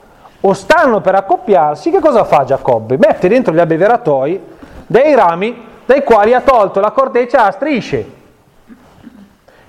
[0.46, 2.98] o stanno per accoppiarsi, che cosa fa Giacobbe?
[2.98, 4.40] Mette dentro gli abbeveratoi
[4.86, 8.10] dei rami dai quali ha tolto la corteccia a strisce.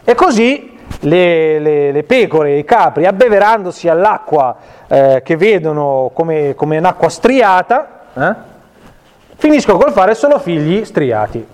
[0.04, 4.56] E così le, le, le pecore i capri, abbeverandosi all'acqua
[4.88, 8.36] eh, che vedono come, come un'acqua striata, eh,
[9.36, 11.48] finiscono col fare solo figli striati.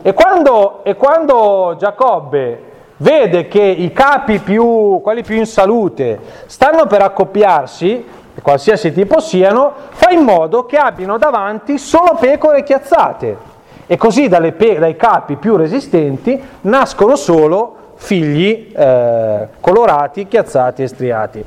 [0.00, 6.86] E quando, e quando Giacobbe vede che i capi più, quelli più in salute, stanno
[6.86, 8.04] per accoppiarsi,
[8.42, 13.52] qualsiasi tipo siano, fa in modo che abbiano davanti solo pecore chiazzate.
[13.86, 21.44] E così pe- dai capi più resistenti nascono solo figli eh, colorati, chiazzati e striati.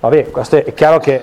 [0.00, 1.22] Vabbè, questo è chiaro che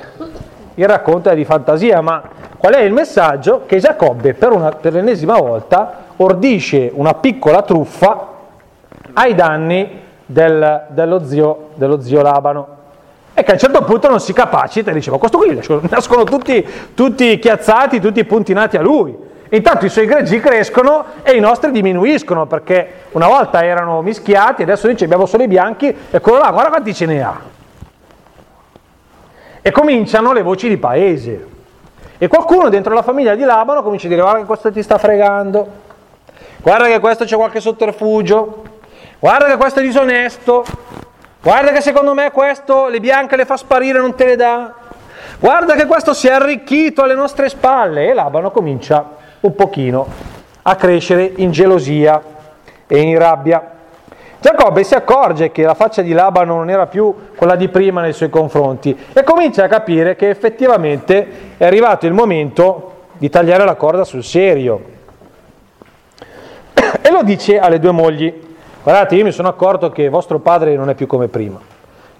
[0.76, 2.22] il racconto è di fantasia, ma
[2.58, 3.64] qual è il messaggio?
[3.66, 8.29] Che Giacobbe per, una, per l'ennesima volta ordisce una piccola truffa
[9.14, 12.78] ai danni del, dello, zio, dello, zio, Labano.
[13.34, 16.24] E che a un certo punto non si capacita e dice, ma questo qui nascono
[16.24, 19.28] tutti, tutti chiazzati, tutti puntinati a lui.
[19.52, 24.88] Intanto i suoi greggi crescono e i nostri diminuiscono perché una volta erano mischiati, adesso
[24.88, 27.40] dice abbiamo solo i bianchi e quello là, guarda quanti ce ne ha.
[29.62, 31.48] E cominciano le voci di paese.
[32.20, 34.98] E qualcuno dentro la famiglia di Labano comincia a dire guarda che questo ti sta
[34.98, 35.68] fregando,
[36.62, 38.64] guarda che questo c'è qualche sotterfugio,
[39.20, 40.66] guarda che questo è disonesto,
[41.42, 44.74] guarda che secondo me questo le bianche le fa sparire non te le dà,
[45.40, 48.10] guarda che questo si è arricchito alle nostre spalle.
[48.10, 50.08] E Labano comincia un pochino
[50.62, 52.22] a crescere in gelosia
[52.88, 53.78] e in rabbia.
[54.42, 58.14] Giacobbe si accorge che la faccia di Labano non era più quella di prima nei
[58.14, 63.76] suoi confronti e comincia a capire che effettivamente è arrivato il momento di tagliare la
[63.76, 64.98] corda sul serio.
[67.02, 68.49] E lo dice alle due mogli,
[68.90, 71.60] guardate io mi sono accorto che vostro padre non è più come prima.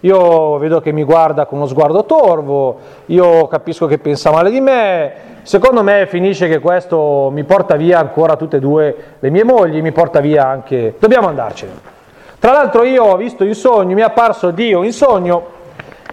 [0.02, 4.62] Io vedo che mi guarda con uno sguardo torvo, io capisco che pensa male di
[4.62, 5.12] me,
[5.42, 9.82] secondo me finisce che questo mi porta via ancora tutte e due le mie mogli,
[9.82, 10.94] mi porta via anche...
[11.00, 11.72] Dobbiamo andarcene.
[12.38, 15.58] Tra l'altro io ho visto in sogno, mi è apparso Dio in sogno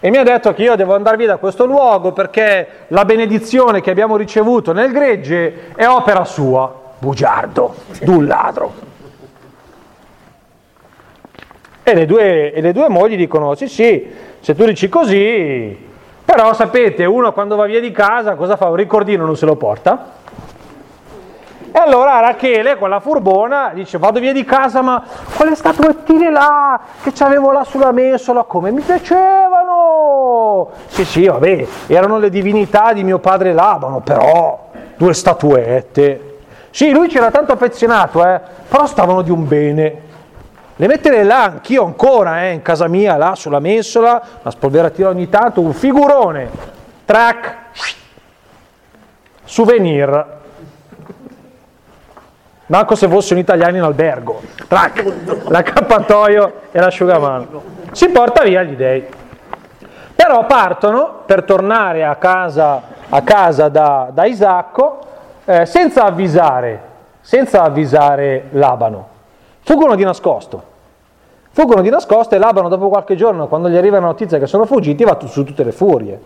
[0.00, 3.82] e mi ha detto che io devo andare via da questo luogo perché la benedizione
[3.82, 8.85] che abbiamo ricevuto nel gregge è opera sua, bugiardo, d'un ladro.
[11.88, 15.78] E le, due, e le due mogli dicono, sì sì, se tu dici così,
[16.24, 18.66] però sapete, uno quando va via di casa cosa fa?
[18.66, 20.14] Un ricordino non se lo porta?
[21.70, 25.00] E allora Rachele, quella furbona, dice vado via di casa ma
[25.36, 30.70] quelle statuettine là che c'avevo là sulla mensola come mi piacevano!
[30.88, 36.38] Sì sì, vabbè, erano le divinità di mio padre Labano, però due statuette.
[36.70, 40.05] Sì, lui c'era tanto affezionato, eh, però stavano di un bene.
[40.78, 45.30] Le metterei là anch'io ancora, eh, in casa mia, là sulla mensola, una spolveratina ogni
[45.30, 46.50] tanto, un figurone,
[47.06, 47.56] track,
[49.42, 50.34] souvenir.
[52.66, 57.62] Manco se fosse un italiano in albergo, track, l'accappatoio e l'asciugamano.
[57.92, 59.06] Si porta via gli dei.
[60.14, 64.98] Però partono per tornare a casa, a casa da, da Isacco
[65.46, 66.80] eh, senza avvisare,
[67.22, 69.14] senza avvisare Labano.
[69.66, 70.62] Fuggono di nascosto.
[71.50, 74.64] Fuggono di nascosto e Labano dopo qualche giorno, quando gli arriva la notizia che sono
[74.64, 76.20] fuggiti, va su tutte le furie.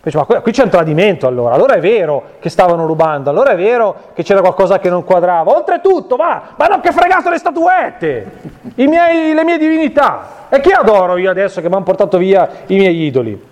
[0.00, 3.56] Dice, ma qui c'è un tradimento allora, allora è vero che stavano rubando, allora è
[3.56, 5.52] vero che c'era qualcosa che non quadrava.
[5.52, 8.30] Oltretutto, va, ma non che fregato le statuette,
[8.76, 10.46] miei, le mie divinità.
[10.48, 13.48] E chi adoro io adesso che mi hanno portato via i miei idoli?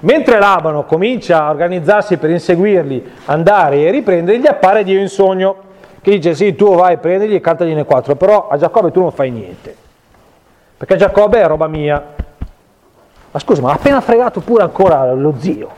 [0.00, 5.68] Mentre Labano comincia a organizzarsi per inseguirli, andare e riprendere, gli appare Dio in sogno
[6.02, 9.30] che dice sì, tu vai, prendili e cantagliene quattro, però a Giacobbe tu non fai
[9.30, 9.74] niente,
[10.76, 12.02] perché Giacobbe è roba mia.
[13.32, 15.68] Ma scusa, ma ha appena fregato pure ancora lo zio.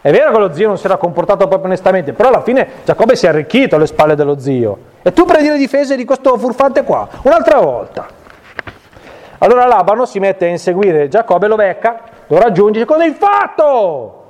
[0.00, 3.16] È vero che lo zio non si era comportato proprio onestamente, però alla fine Giacobbe
[3.16, 4.78] si è arricchito alle spalle dello zio.
[5.02, 8.06] E tu prendi le difese di questo furfante qua, un'altra volta.
[9.38, 14.21] Allora Labano si mette a inseguire Giacobbe, lo becca, lo raggiunge, dice cosa hai fatto?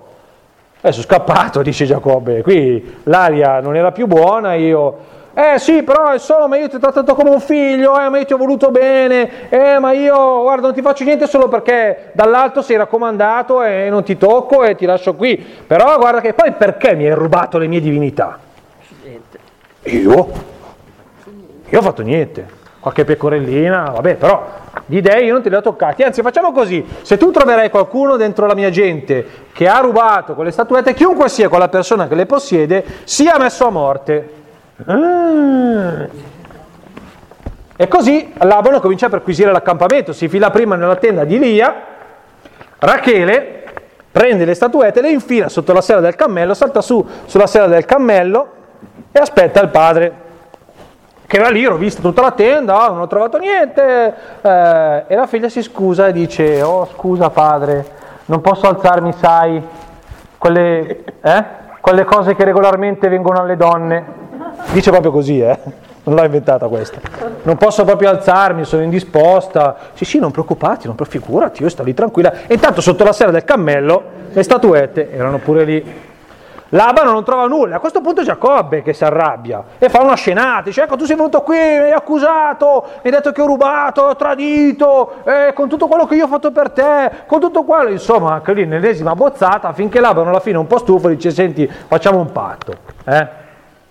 [0.85, 5.11] Eh, sono scappato, dice Giacobbe, qui l'aria non era più buona, io...
[5.35, 8.35] Eh sì, però insomma io ti ho trattato come un figlio, eh, ma io ti
[8.35, 12.77] ho voluto bene, eh, ma io guarda non ti faccio niente solo perché dall'alto sei
[12.77, 15.37] raccomandato e non ti tocco e ti lascio qui.
[15.37, 18.39] Però guarda che poi perché mi hai rubato le mie divinità?
[19.85, 20.31] Io?
[21.71, 24.45] Io ho fatto niente qualche pecorellina, vabbè, però
[24.87, 26.03] gli dei io non te li ho toccati.
[26.03, 30.51] Anzi, facciamo così: se tu troverai qualcuno dentro la mia gente che ha rubato quelle
[30.51, 34.31] statuette, chiunque sia quella persona che le possiede, sia messo a morte.
[34.85, 36.09] Ah.
[37.77, 41.75] E così Labano comincia a perquisire l'accampamento, si fila prima nella tenda di Lia,
[42.81, 43.63] Rachele
[44.11, 47.85] prende le statuette, le infila sotto la sella del cammello, salta su sulla sella del
[47.85, 48.49] cammello
[49.13, 50.31] e aspetta il padre
[51.33, 54.15] che era lì, ho visto tutta la tenda, non ho trovato niente.
[54.43, 57.87] Eh, e la figlia si scusa e dice, oh scusa padre,
[58.27, 59.67] non posso alzarmi, sai,
[60.37, 61.45] quelle, eh?
[61.81, 64.05] quelle cose che regolarmente vengono alle donne.
[64.73, 65.59] Dice proprio così, eh?
[66.03, 67.01] non l'ho inventata questa.
[67.45, 69.75] Non posso proprio alzarmi, sono indisposta.
[69.95, 72.47] Sì, sì, non preoccupati, non figurati, io sto lì tranquilla.
[72.47, 76.11] E intanto sotto la sera del cammello le statuette erano pure lì.
[76.75, 80.63] Labano non trova nulla, a questo punto Giacobbe che si arrabbia e fa una scenata,
[80.63, 84.01] dice ecco tu sei venuto qui, mi hai accusato, mi hai detto che ho rubato,
[84.01, 87.91] ho tradito, eh, con tutto quello che io ho fatto per te, con tutto quello,
[87.91, 92.19] insomma anche lì nell'esima bozzata, finché Labano alla fine un po' stufo dice senti facciamo
[92.21, 93.29] un patto, eh?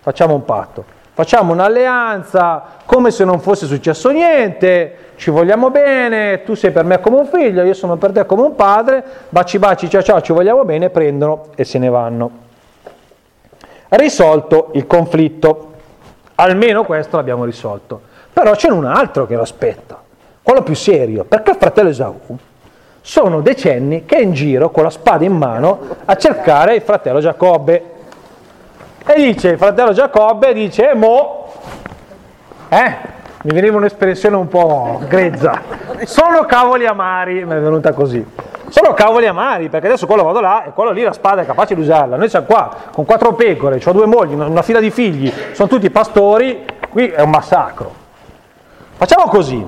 [0.00, 6.54] facciamo un patto, facciamo un'alleanza come se non fosse successo niente, ci vogliamo bene, tu
[6.54, 9.88] sei per me come un figlio, io sono per te come un padre, baci baci
[9.88, 12.50] ciao ciao, ci vogliamo bene, prendono e se ne vanno
[13.92, 15.70] risolto il conflitto.
[16.36, 18.00] Almeno questo l'abbiamo risolto.
[18.32, 20.00] Però c'è un altro che lo aspetta,
[20.42, 22.18] quello più serio, perché il fratello Esaù
[23.00, 27.20] sono decenni che è in giro con la spada in mano a cercare il fratello
[27.20, 27.90] Giacobbe.
[29.04, 31.52] E dice il fratello Giacobbe, dice, mo,
[32.68, 32.96] eh,
[33.42, 35.60] mi veniva un'espressione un po' grezza,
[36.04, 38.24] sono cavoli amari, mi è venuta così.
[38.72, 41.74] Sono cavoli amari, perché adesso quello vado là e quello lì la spada è capace
[41.74, 42.16] di usarla.
[42.16, 45.90] Noi siamo qua con quattro pecore, ho due mogli, una fila di figli, sono tutti
[45.90, 47.92] pastori, qui è un massacro.
[48.94, 49.62] Facciamo così,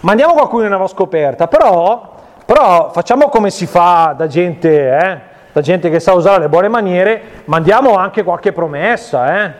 [0.00, 2.12] mandiamo qualcuno in una scoperta, però,
[2.44, 5.18] però, facciamo come si fa da gente, eh?
[5.52, 9.44] da gente che sa usare le buone maniere, mandiamo anche qualche promessa.
[9.44, 9.52] Eh?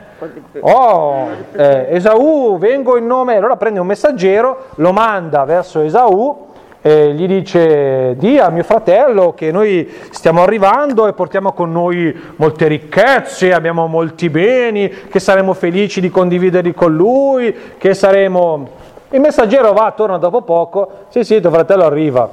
[0.62, 6.48] Oh, eh, Esaù, vengo in nome, allora prende un messaggero, lo manda verso Esaù
[6.82, 12.18] e gli dice di a mio fratello che noi stiamo arrivando e portiamo con noi
[12.36, 18.78] molte ricchezze, abbiamo molti beni, che saremo felici di condividerli con lui, che saremo...
[19.10, 22.30] Il messaggero va, torna dopo poco, sì sì, tuo fratello arriva,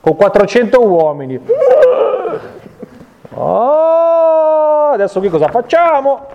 [0.00, 1.40] con 400 uomini.
[3.34, 6.26] Oh, adesso qui cosa facciamo?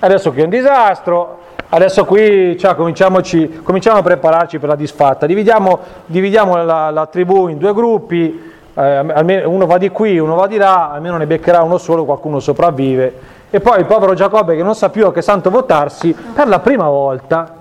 [0.00, 1.38] Adesso qui è un disastro,
[1.72, 5.24] Adesso qui cioè, cominciamo a prepararci per la disfatta.
[5.26, 10.48] Dividiamo, dividiamo la, la, tribù in due gruppi, eh, uno va di qui, uno va
[10.48, 13.38] di là, almeno ne beccherà uno solo, qualcuno sopravvive.
[13.50, 16.58] E poi il povero Giacobbe che non sa più a che santo votarsi, per la
[16.58, 17.54] prima volta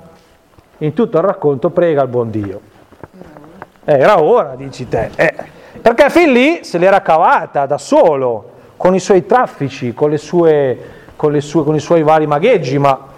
[0.80, 2.60] in tutto il racconto prega il buon Dio.
[3.86, 5.12] Eh, era ora, dici te.
[5.16, 5.36] Eh,
[5.84, 10.78] perché fin lì se l'era cavata da solo, con i suoi traffici, con, sue,
[11.16, 13.09] con, sue, con i suoi vari magheggi, ma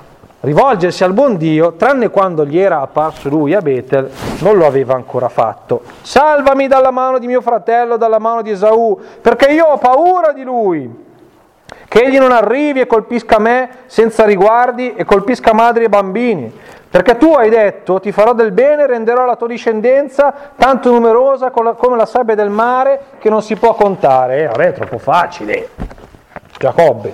[0.42, 4.94] rivolgersi al buon Dio, tranne quando gli era apparso lui a Betel, non lo aveva
[4.94, 5.82] ancora fatto.
[6.02, 10.44] Salvami dalla mano di mio fratello, dalla mano di Esaù, perché io ho paura di
[10.44, 11.10] lui.
[11.88, 16.60] Che egli non arrivi e colpisca me senza riguardi e colpisca madri e bambini.
[16.90, 21.96] Perché tu hai detto, ti farò del bene, renderò la tua discendenza tanto numerosa come
[21.96, 24.44] la sabbia del mare che non si può contare.
[24.44, 25.70] Eh, vabbè, è troppo facile.
[26.58, 27.14] Giacobbe,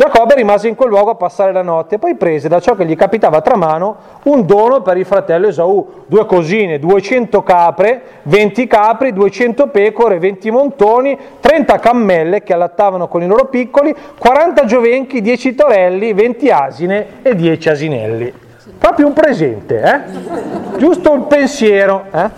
[0.00, 2.86] Giacobbe rimase in quel luogo a passare la notte e poi prese da ciò che
[2.86, 8.66] gli capitava tra mano un dono per il fratello Esaù, due cosine, 200 capre, 20
[8.66, 15.20] capri, 200 pecore, 20 montoni, 30 cammelle che allattavano con i loro piccoli, 40 giovenchi,
[15.20, 18.32] 10 torelli, 20 asine e 10 asinelli.
[18.78, 20.78] Proprio un presente, eh?
[20.78, 22.30] Giusto un pensiero, eh?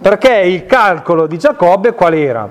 [0.00, 2.48] Perché il calcolo di Giacobbe qual era?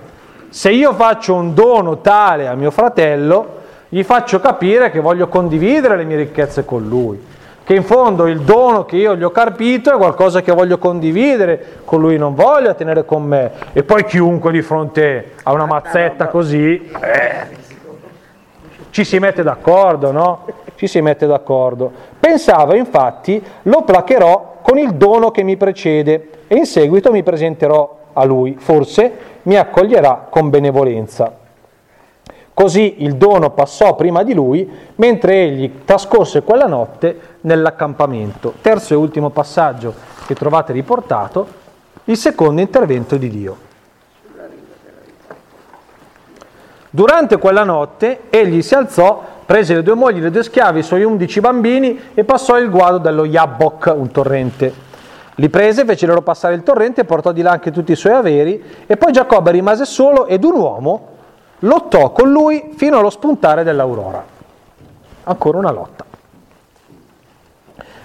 [0.48, 3.57] Se io faccio un dono tale a mio fratello,
[3.90, 7.24] gli faccio capire che voglio condividere le mie ricchezze con lui,
[7.64, 11.80] che in fondo il dono che io gli ho carpito è qualcosa che voglio condividere
[11.86, 13.52] con lui, non voglio tenere con me.
[13.74, 17.66] E poi chiunque di fronte a una mazzetta così, eh,
[18.90, 20.46] ci si mette d'accordo, no?
[20.76, 21.92] Ci si mette d'accordo.
[22.20, 28.00] Pensava infatti, lo placherò con il dono che mi precede e in seguito mi presenterò
[28.14, 29.12] a lui, forse
[29.44, 31.46] mi accoglierà con benevolenza.
[32.58, 38.56] Così il dono passò prima di lui, mentre egli trascorse quella notte nell'accampamento.
[38.62, 39.94] Terzo e ultimo passaggio
[40.26, 41.48] che trovate riportato,
[42.06, 43.58] il secondo intervento di Dio.
[46.90, 51.04] Durante quella notte egli si alzò, prese le due mogli, le due schiavi, i suoi
[51.04, 54.74] undici bambini e passò il guado dello Yabbok, un torrente.
[55.36, 58.64] Li prese, fece loro passare il torrente, portò di là anche tutti i suoi averi
[58.88, 61.16] e poi Giacobbe rimase solo ed un uomo
[61.60, 64.24] lottò con lui fino allo spuntare dell'aurora.
[65.24, 66.06] Ancora una lotta.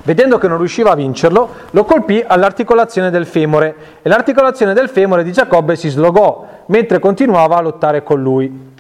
[0.05, 5.23] Vedendo che non riusciva a vincerlo, lo colpì all'articolazione del femore e l'articolazione del femore
[5.23, 8.71] di Giacobbe si slogò mentre continuava a lottare con lui.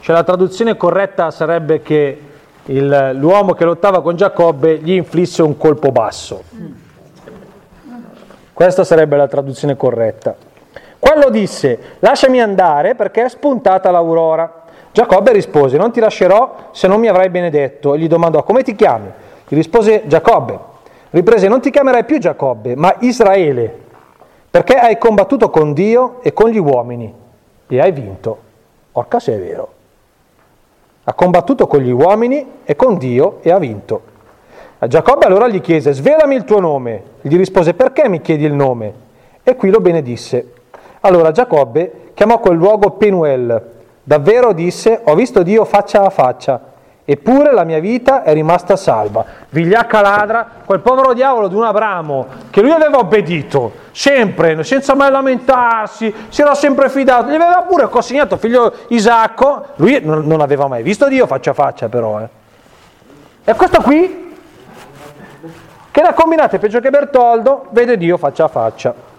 [0.00, 2.20] Cioè la traduzione corretta sarebbe che
[2.66, 6.42] il, l'uomo che lottava con Giacobbe gli inflisse un colpo basso.
[8.52, 10.36] Questa sarebbe la traduzione corretta.
[11.06, 14.62] Quello disse, lasciami andare perché è spuntata l'aurora.
[14.90, 17.92] Giacobbe rispose, non ti lascerò se non mi avrai benedetto.
[17.92, 19.10] E gli domandò, come ti chiami?
[19.46, 20.58] Gli rispose Giacobbe.
[21.10, 23.80] Riprese, non ti chiamerai più Giacobbe, ma Israele,
[24.50, 27.12] perché hai combattuto con Dio e con gli uomini
[27.66, 28.38] e hai vinto.
[28.92, 29.72] Orca se è vero.
[31.04, 34.00] Ha combattuto con gli uomini e con Dio e ha vinto.
[34.78, 37.02] A Giacobbe allora gli chiese, svelami il tuo nome.
[37.20, 39.02] Gli rispose, perché mi chiedi il nome?
[39.42, 40.53] E qui lo benedisse.
[41.04, 43.72] Allora Giacobbe chiamò quel luogo Penuel.
[44.02, 46.72] Davvero disse, ho visto Dio faccia a faccia
[47.06, 49.26] Eppure la mia vita è rimasta salva.
[49.50, 55.10] Vigliacca ladra, quel povero diavolo di un Abramo che lui aveva obbedito, sempre, senza mai
[55.10, 60.82] lamentarsi, si era sempre fidato, gli aveva pure consegnato figlio Isacco, lui non aveva mai
[60.82, 62.20] visto Dio faccia a faccia però.
[62.20, 62.28] Eh.
[63.44, 64.34] E questo qui,
[65.90, 69.13] che la combinate peggio che Bertoldo, vede Dio faccia a faccia.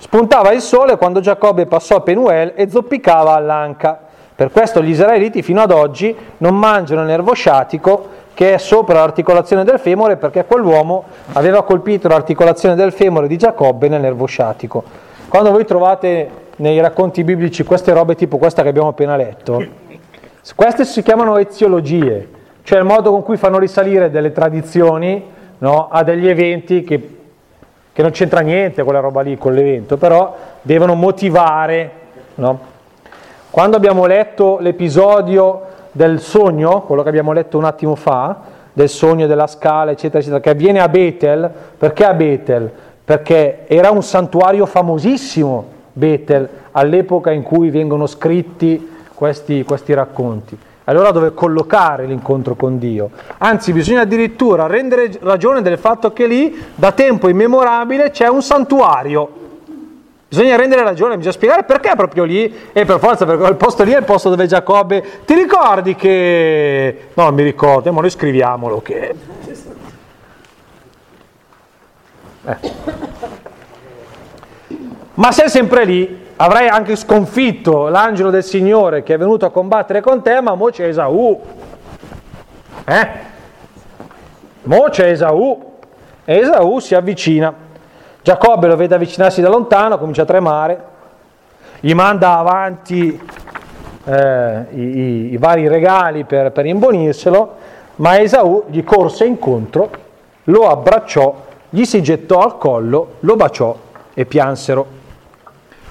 [0.00, 4.00] Spuntava il sole quando Giacobbe passò a Penuel e zoppicava all'anca.
[4.34, 9.00] Per questo gli israeliti fino ad oggi non mangiano il nervo sciatico che è sopra
[9.00, 11.04] l'articolazione del femore perché quell'uomo
[11.34, 14.82] aveva colpito l'articolazione del femore di Giacobbe nel nervo sciatico.
[15.28, 19.62] Quando voi trovate nei racconti biblici queste robe tipo questa che abbiamo appena letto,
[20.56, 22.26] queste si chiamano eziologie,
[22.62, 25.22] cioè il modo con cui fanno risalire delle tradizioni
[25.58, 27.19] no, a degli eventi che,
[27.92, 31.90] che, non c'entra niente quella roba lì con l'evento, però devono motivare
[32.36, 32.58] no,
[33.50, 35.62] quando abbiamo letto l'episodio
[35.92, 40.40] del sogno, quello che abbiamo letto un attimo fa, del sogno della scala, eccetera, eccetera,
[40.40, 42.70] che avviene a Betel, perché a Betel?
[43.04, 50.56] Perché era un santuario famosissimo Betel all'epoca in cui vengono scritti questi, questi racconti.
[50.84, 53.10] Allora dove collocare l'incontro con Dio?
[53.38, 59.38] Anzi, bisogna addirittura rendere ragione del fatto che lì, da tempo immemorabile, c'è un santuario
[60.30, 63.90] Bisogna rendere ragione, bisogna spiegare perché proprio lì, e per forza perché quel posto lì
[63.90, 69.14] è il posto dove Giacobbe, ti ricordi che, no mi ricordo, ma noi scriviamolo che...
[72.44, 72.56] Eh.
[75.14, 80.00] Ma sei sempre lì, avrai anche sconfitto l'angelo del Signore che è venuto a combattere
[80.00, 81.38] con te, ma mo c'è Esaù.
[82.84, 83.08] Eh?
[84.62, 85.68] Mo c'è Esaù.
[86.24, 87.52] E Esaù si avvicina.
[88.22, 90.84] Giacobbe lo vede avvicinarsi da lontano, comincia a tremare,
[91.80, 93.20] gli manda avanti
[94.04, 97.54] eh, i, i, i, vari regali per, per imbonirselo,
[97.96, 99.90] ma Esaù gli corse incontro,
[100.44, 101.34] lo abbracciò,
[101.68, 103.76] gli si gettò al collo, lo baciò
[104.12, 104.98] e piansero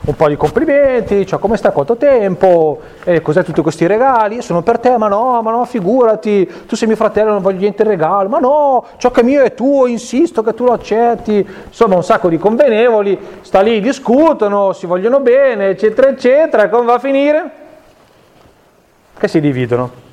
[0.10, 4.64] un po' di complimenti, cioè come sta, quanto tempo, eh, cos'è tutti questi regali, sono
[4.64, 8.28] per te, ma no, ma no, figurati, tu sei mio fratello, non voglio niente regalo,
[8.28, 12.04] ma no, ciò che è mio è tuo, insisto che tu lo accetti, insomma un
[12.04, 17.52] sacco di convenevoli, sta lì, discutono, si vogliono bene, eccetera, eccetera, come va a finire?
[19.16, 20.08] Che si dividono.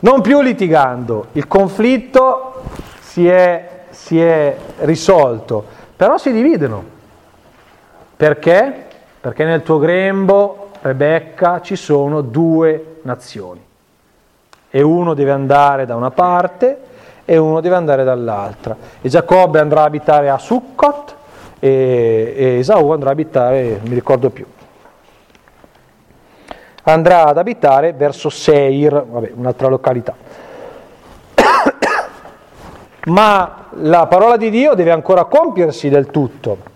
[0.00, 2.62] Non più litigando, il conflitto
[3.00, 5.64] si è, si è risolto,
[5.96, 6.98] però si dividono.
[8.20, 8.84] Perché?
[9.18, 13.64] Perché nel tuo grembo, Rebecca, ci sono due nazioni.
[14.68, 16.80] E uno deve andare da una parte
[17.24, 18.76] e uno deve andare dall'altra.
[19.00, 21.14] E Giacobbe andrà a abitare a Sukkot
[21.60, 24.44] e, e Esau andrà a abitare, non mi ricordo più,
[26.82, 30.14] andrà ad abitare verso Seir, vabbè, un'altra località.
[33.06, 36.69] Ma la parola di Dio deve ancora compiersi del tutto.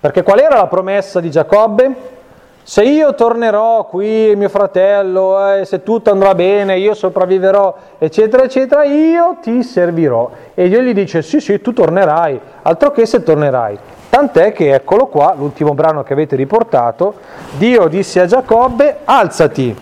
[0.00, 2.18] Perché qual era la promessa di Giacobbe?
[2.62, 8.84] Se io tornerò qui, mio fratello, eh, se tutto andrà bene, io sopravviverò, eccetera, eccetera,
[8.84, 10.30] io ti servirò.
[10.54, 13.78] E Dio gli dice, sì, sì, tu tornerai, altro che se tornerai.
[14.08, 17.14] Tant'è che, eccolo qua, l'ultimo brano che avete riportato,
[17.58, 19.76] Dio disse a Giacobbe, alzati,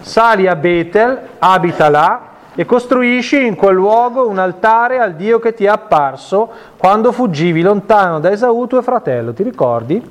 [0.00, 2.20] sali a Betel, abita là,
[2.58, 7.62] e costruisci in quel luogo un altare al Dio che ti è apparso quando fuggivi
[7.62, 10.02] lontano da Esaù tuo fratello, ti ricordi?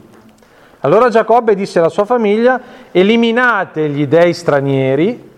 [0.80, 2.58] Allora Giacobbe disse alla sua famiglia,
[2.92, 5.30] eliminate gli dei stranieri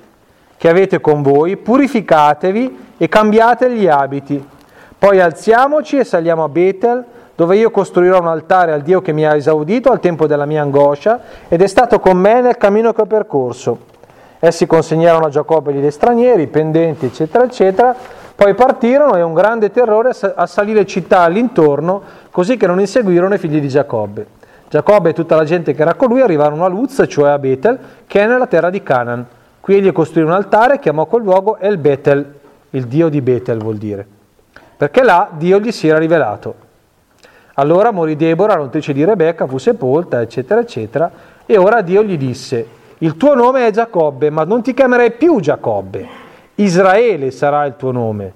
[0.55, 4.47] che avete con voi, purificatevi e cambiate gli abiti.
[4.95, 7.03] Poi alziamoci e saliamo a Betel,
[7.33, 10.61] dove io costruirò un altare al Dio che mi ha esaudito al tempo della mia
[10.61, 13.97] angoscia ed è stato con me nel cammino che ho percorso.
[14.39, 17.93] Essi consegnarono a Giacobbe gli stranieri, i pendenti, eccetera, eccetera.
[18.35, 22.01] Poi partirono e un grande terrore assalì le città all'intorno,
[22.31, 24.37] così che non inseguirono i figli di Giacobbe.
[24.69, 27.77] Giacobbe e tutta la gente che era con lui arrivarono a Luz, cioè a Betel,
[28.07, 29.25] che è nella terra di Canaan.
[29.59, 32.33] Qui egli costruì un altare e chiamò quel luogo El Betel,
[32.69, 34.07] il dio di Betel vuol dire,
[34.77, 36.67] perché là Dio gli si era rivelato.
[37.55, 41.11] Allora morì Deborah, la nutrice di Rebecca, fu sepolta, eccetera, eccetera.
[41.45, 42.65] e ora Dio gli disse,
[42.99, 46.07] il tuo nome è Giacobbe, ma non ti chiamerai più Giacobbe,
[46.55, 48.33] Israele sarà il tuo nome.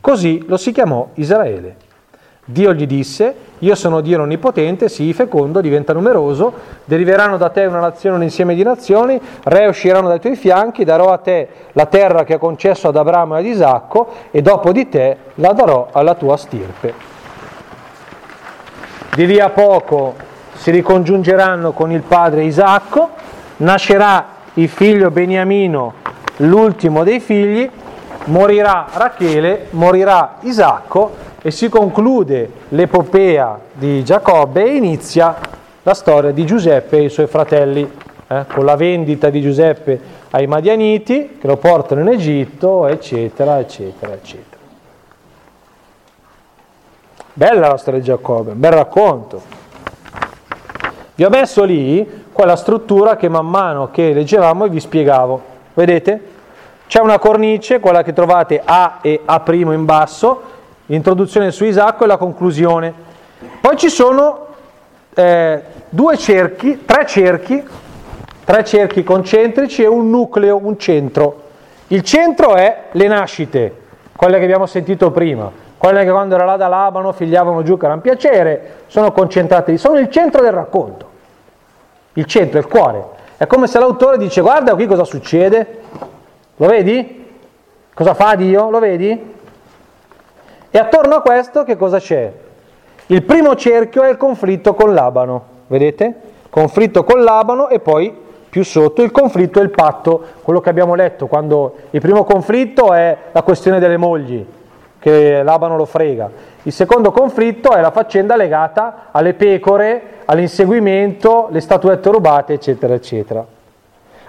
[0.00, 1.88] Così lo si chiamò Israele.
[2.44, 6.52] Dio gli disse, io sono Dio onnipotente, sii fecondo, diventa numeroso,
[6.84, 11.12] deriveranno da te una nazione, un insieme di nazioni, re usciranno dai tuoi fianchi, darò
[11.12, 14.88] a te la terra che ho concesso ad Abramo e ad Isacco e dopo di
[14.88, 16.92] te la darò alla tua stirpe.
[19.14, 20.14] Di lì a poco
[20.54, 23.10] si ricongiungeranno con il padre Isacco,
[23.60, 25.94] nascerà il figlio Beniamino,
[26.38, 27.68] l'ultimo dei figli,
[28.24, 35.36] morirà Rachele, morirà Isacco e si conclude l'epopea di Giacobbe e inizia
[35.82, 37.90] la storia di Giuseppe e i suoi fratelli,
[38.26, 40.00] eh, con la vendita di Giuseppe
[40.30, 44.58] ai Madianiti che lo portano in Egitto, eccetera, eccetera, eccetera.
[47.32, 49.58] Bella la storia di Giacobbe, un bel racconto.
[51.14, 52.06] Vi ho messo lì
[52.40, 55.42] quella struttura che man mano che leggevamo vi spiegavo.
[55.74, 56.20] Vedete?
[56.86, 60.40] C'è una cornice, quella che trovate A e A' in basso,
[60.86, 62.94] l'introduzione su Isacco e la conclusione.
[63.60, 64.46] Poi ci sono
[65.12, 67.62] eh, due cerchi, tre cerchi,
[68.42, 71.42] tre cerchi concentrici e un nucleo, un centro.
[71.88, 73.74] Il centro è le nascite,
[74.16, 77.84] quelle che abbiamo sentito prima, quelle che quando era là da Labano figliavano giù che
[77.84, 81.09] erano piacere, sono concentrate lì, sono il centro del racconto,
[82.14, 83.18] il centro, il cuore.
[83.36, 85.80] È come se l'autore dice guarda qui cosa succede,
[86.56, 87.26] lo vedi?
[87.94, 88.70] Cosa fa Dio?
[88.70, 89.34] Lo vedi?
[90.70, 92.32] E attorno a questo che cosa c'è?
[93.06, 96.14] Il primo cerchio è il conflitto con Labano, vedete?
[96.48, 98.14] Conflitto con Labano e poi
[98.48, 102.92] più sotto il conflitto e il patto, quello che abbiamo letto, quando il primo conflitto
[102.92, 104.44] è la questione delle mogli,
[104.98, 106.30] che Labano lo frega.
[106.64, 113.44] Il secondo conflitto è la faccenda legata alle pecore, all'inseguimento, le statuette rubate, eccetera, eccetera.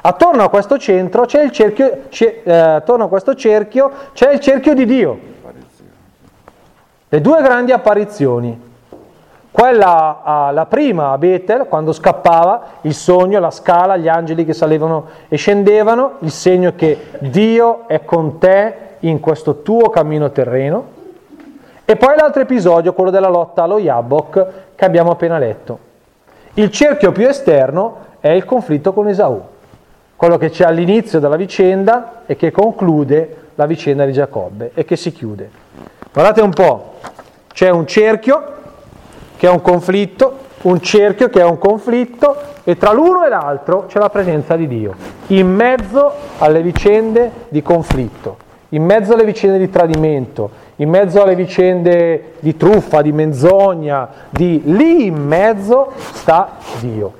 [0.03, 4.39] Attorno a questo centro c'è il cerchio, c'è, eh, attorno a questo cerchio c'è il
[4.39, 5.19] cerchio di Dio.
[7.07, 8.69] Le due grandi apparizioni,
[9.51, 15.07] quella, la prima a Betel, quando scappava, il sogno, la scala, gli angeli che salivano
[15.27, 20.99] e scendevano, il segno che Dio è con te in questo tuo cammino terreno.
[21.85, 25.90] E poi l'altro episodio, quello della lotta allo Yabok, che abbiamo appena letto.
[26.55, 29.41] Il cerchio più esterno è il conflitto con Esaù,
[30.17, 34.97] quello che c'è all'inizio della vicenda e che conclude la vicenda di Giacobbe e che
[34.97, 35.49] si chiude.
[36.11, 36.95] Guardate un po',
[37.53, 38.43] c'è un cerchio
[39.37, 43.85] che è un conflitto, un cerchio che è un conflitto e tra l'uno e l'altro
[43.87, 44.93] c'è la presenza di Dio,
[45.27, 48.37] in mezzo alle vicende di conflitto,
[48.69, 50.49] in mezzo alle vicende di tradimento,
[50.81, 57.19] in mezzo alle vicende di truffa, di menzogna, di lì in mezzo sta Dio.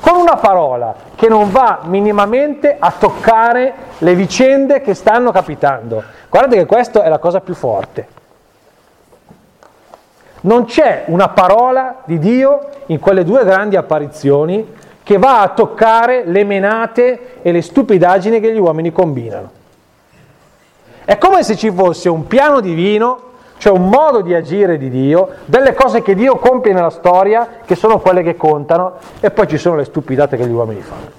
[0.00, 6.02] Con una parola che non va minimamente a toccare le vicende che stanno capitando.
[6.28, 8.16] Guardate che questa è la cosa più forte.
[10.40, 16.24] Non c'è una parola di Dio in quelle due grandi apparizioni che va a toccare
[16.26, 19.57] le menate e le stupidaggini che gli uomini combinano.
[21.08, 23.18] È come se ci fosse un piano divino,
[23.56, 27.76] cioè un modo di agire di Dio, delle cose che Dio compie nella storia, che
[27.76, 31.10] sono quelle che contano, e poi ci sono le stupidate che gli uomini fanno.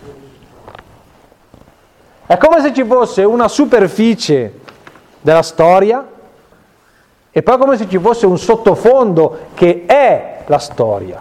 [2.23, 4.59] È come se ci fosse una superficie
[5.21, 6.07] della storia
[7.31, 11.19] e poi come se ci fosse un sottofondo che è la storia.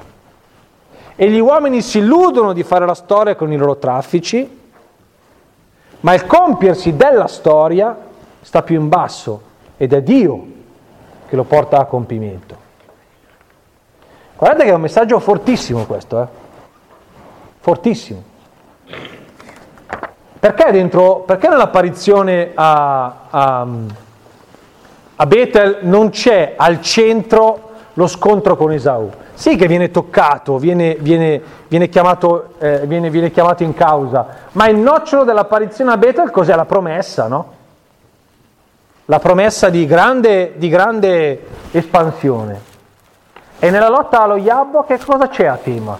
[1.17, 4.61] E gli uomini si illudono di fare la storia con i loro traffici,
[6.01, 8.08] ma il compiersi della storia
[8.49, 9.43] sta più in basso
[9.77, 10.47] ed è Dio
[11.29, 12.57] che lo porta a compimento.
[14.39, 16.27] Guardate che è un messaggio fortissimo questo, eh?
[17.59, 18.23] Fortissimo.
[20.41, 23.67] Perché, dentro, perché nell'apparizione a, a
[25.21, 29.11] a Betel non c'è al centro lo scontro con Esaù.
[29.35, 34.77] Sì che viene toccato, viene, viene, viene, chiamato, eh, viene, chiamato, in causa, ma il
[34.77, 36.55] nocciolo dell'apparizione a Betel cos'è?
[36.55, 37.57] La promessa, no?
[39.11, 42.61] La promessa di grande, di grande espansione.
[43.59, 45.99] E nella lotta allo Iabbo che cosa c'è a tema?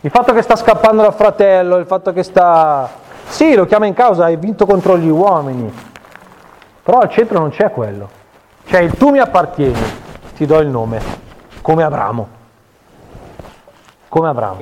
[0.00, 2.88] Il fatto che sta scappando dal fratello, il fatto che sta...
[3.26, 5.70] Sì, lo chiama in causa, hai vinto contro gli uomini,
[6.82, 8.08] però al centro non c'è quello.
[8.64, 9.82] Cioè il tu mi appartieni,
[10.36, 11.02] ti do il nome,
[11.60, 12.28] come Abramo.
[14.08, 14.58] Come Abramo.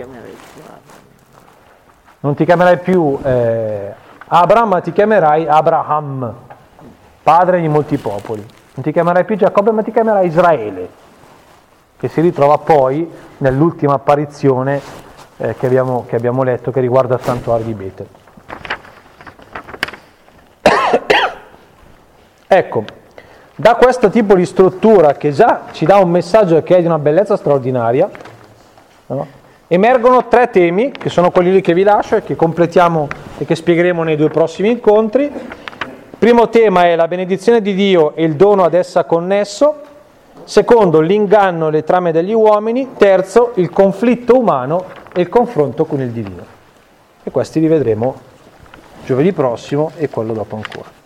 [2.19, 3.95] Non ti chiamerai più eh,
[4.27, 6.47] Abram, ma ti chiamerai Abraham,
[7.29, 8.41] padre di molti popoli.
[8.41, 10.89] Non ti chiamerai più Giacobbe, ma ti chiamerai Israele,
[11.99, 13.07] che si ritrova poi
[13.39, 14.81] nell'ultima apparizione
[15.37, 18.07] eh, che, abbiamo, che, abbiamo, letto che riguarda il santuario di Betel.
[22.49, 22.85] ecco,
[23.55, 26.99] da questo tipo di struttura che già ci dà un messaggio che è di una
[26.99, 28.09] bellezza straordinaria,
[29.09, 29.27] no?
[29.67, 33.07] emergono tre temi, che sono quelli che vi lascio e che completiamo
[33.37, 35.67] e che spiegheremo nei due prossimi incontri.
[36.19, 39.83] Primo tema è la benedizione di Dio e il dono ad essa connesso.
[40.43, 42.95] Secondo, l'inganno e le trame degli uomini.
[42.97, 46.45] Terzo, il conflitto umano e il confronto con il divino.
[47.23, 48.17] E questi li vedremo
[49.05, 50.98] giovedì prossimo e quello dopo ancora.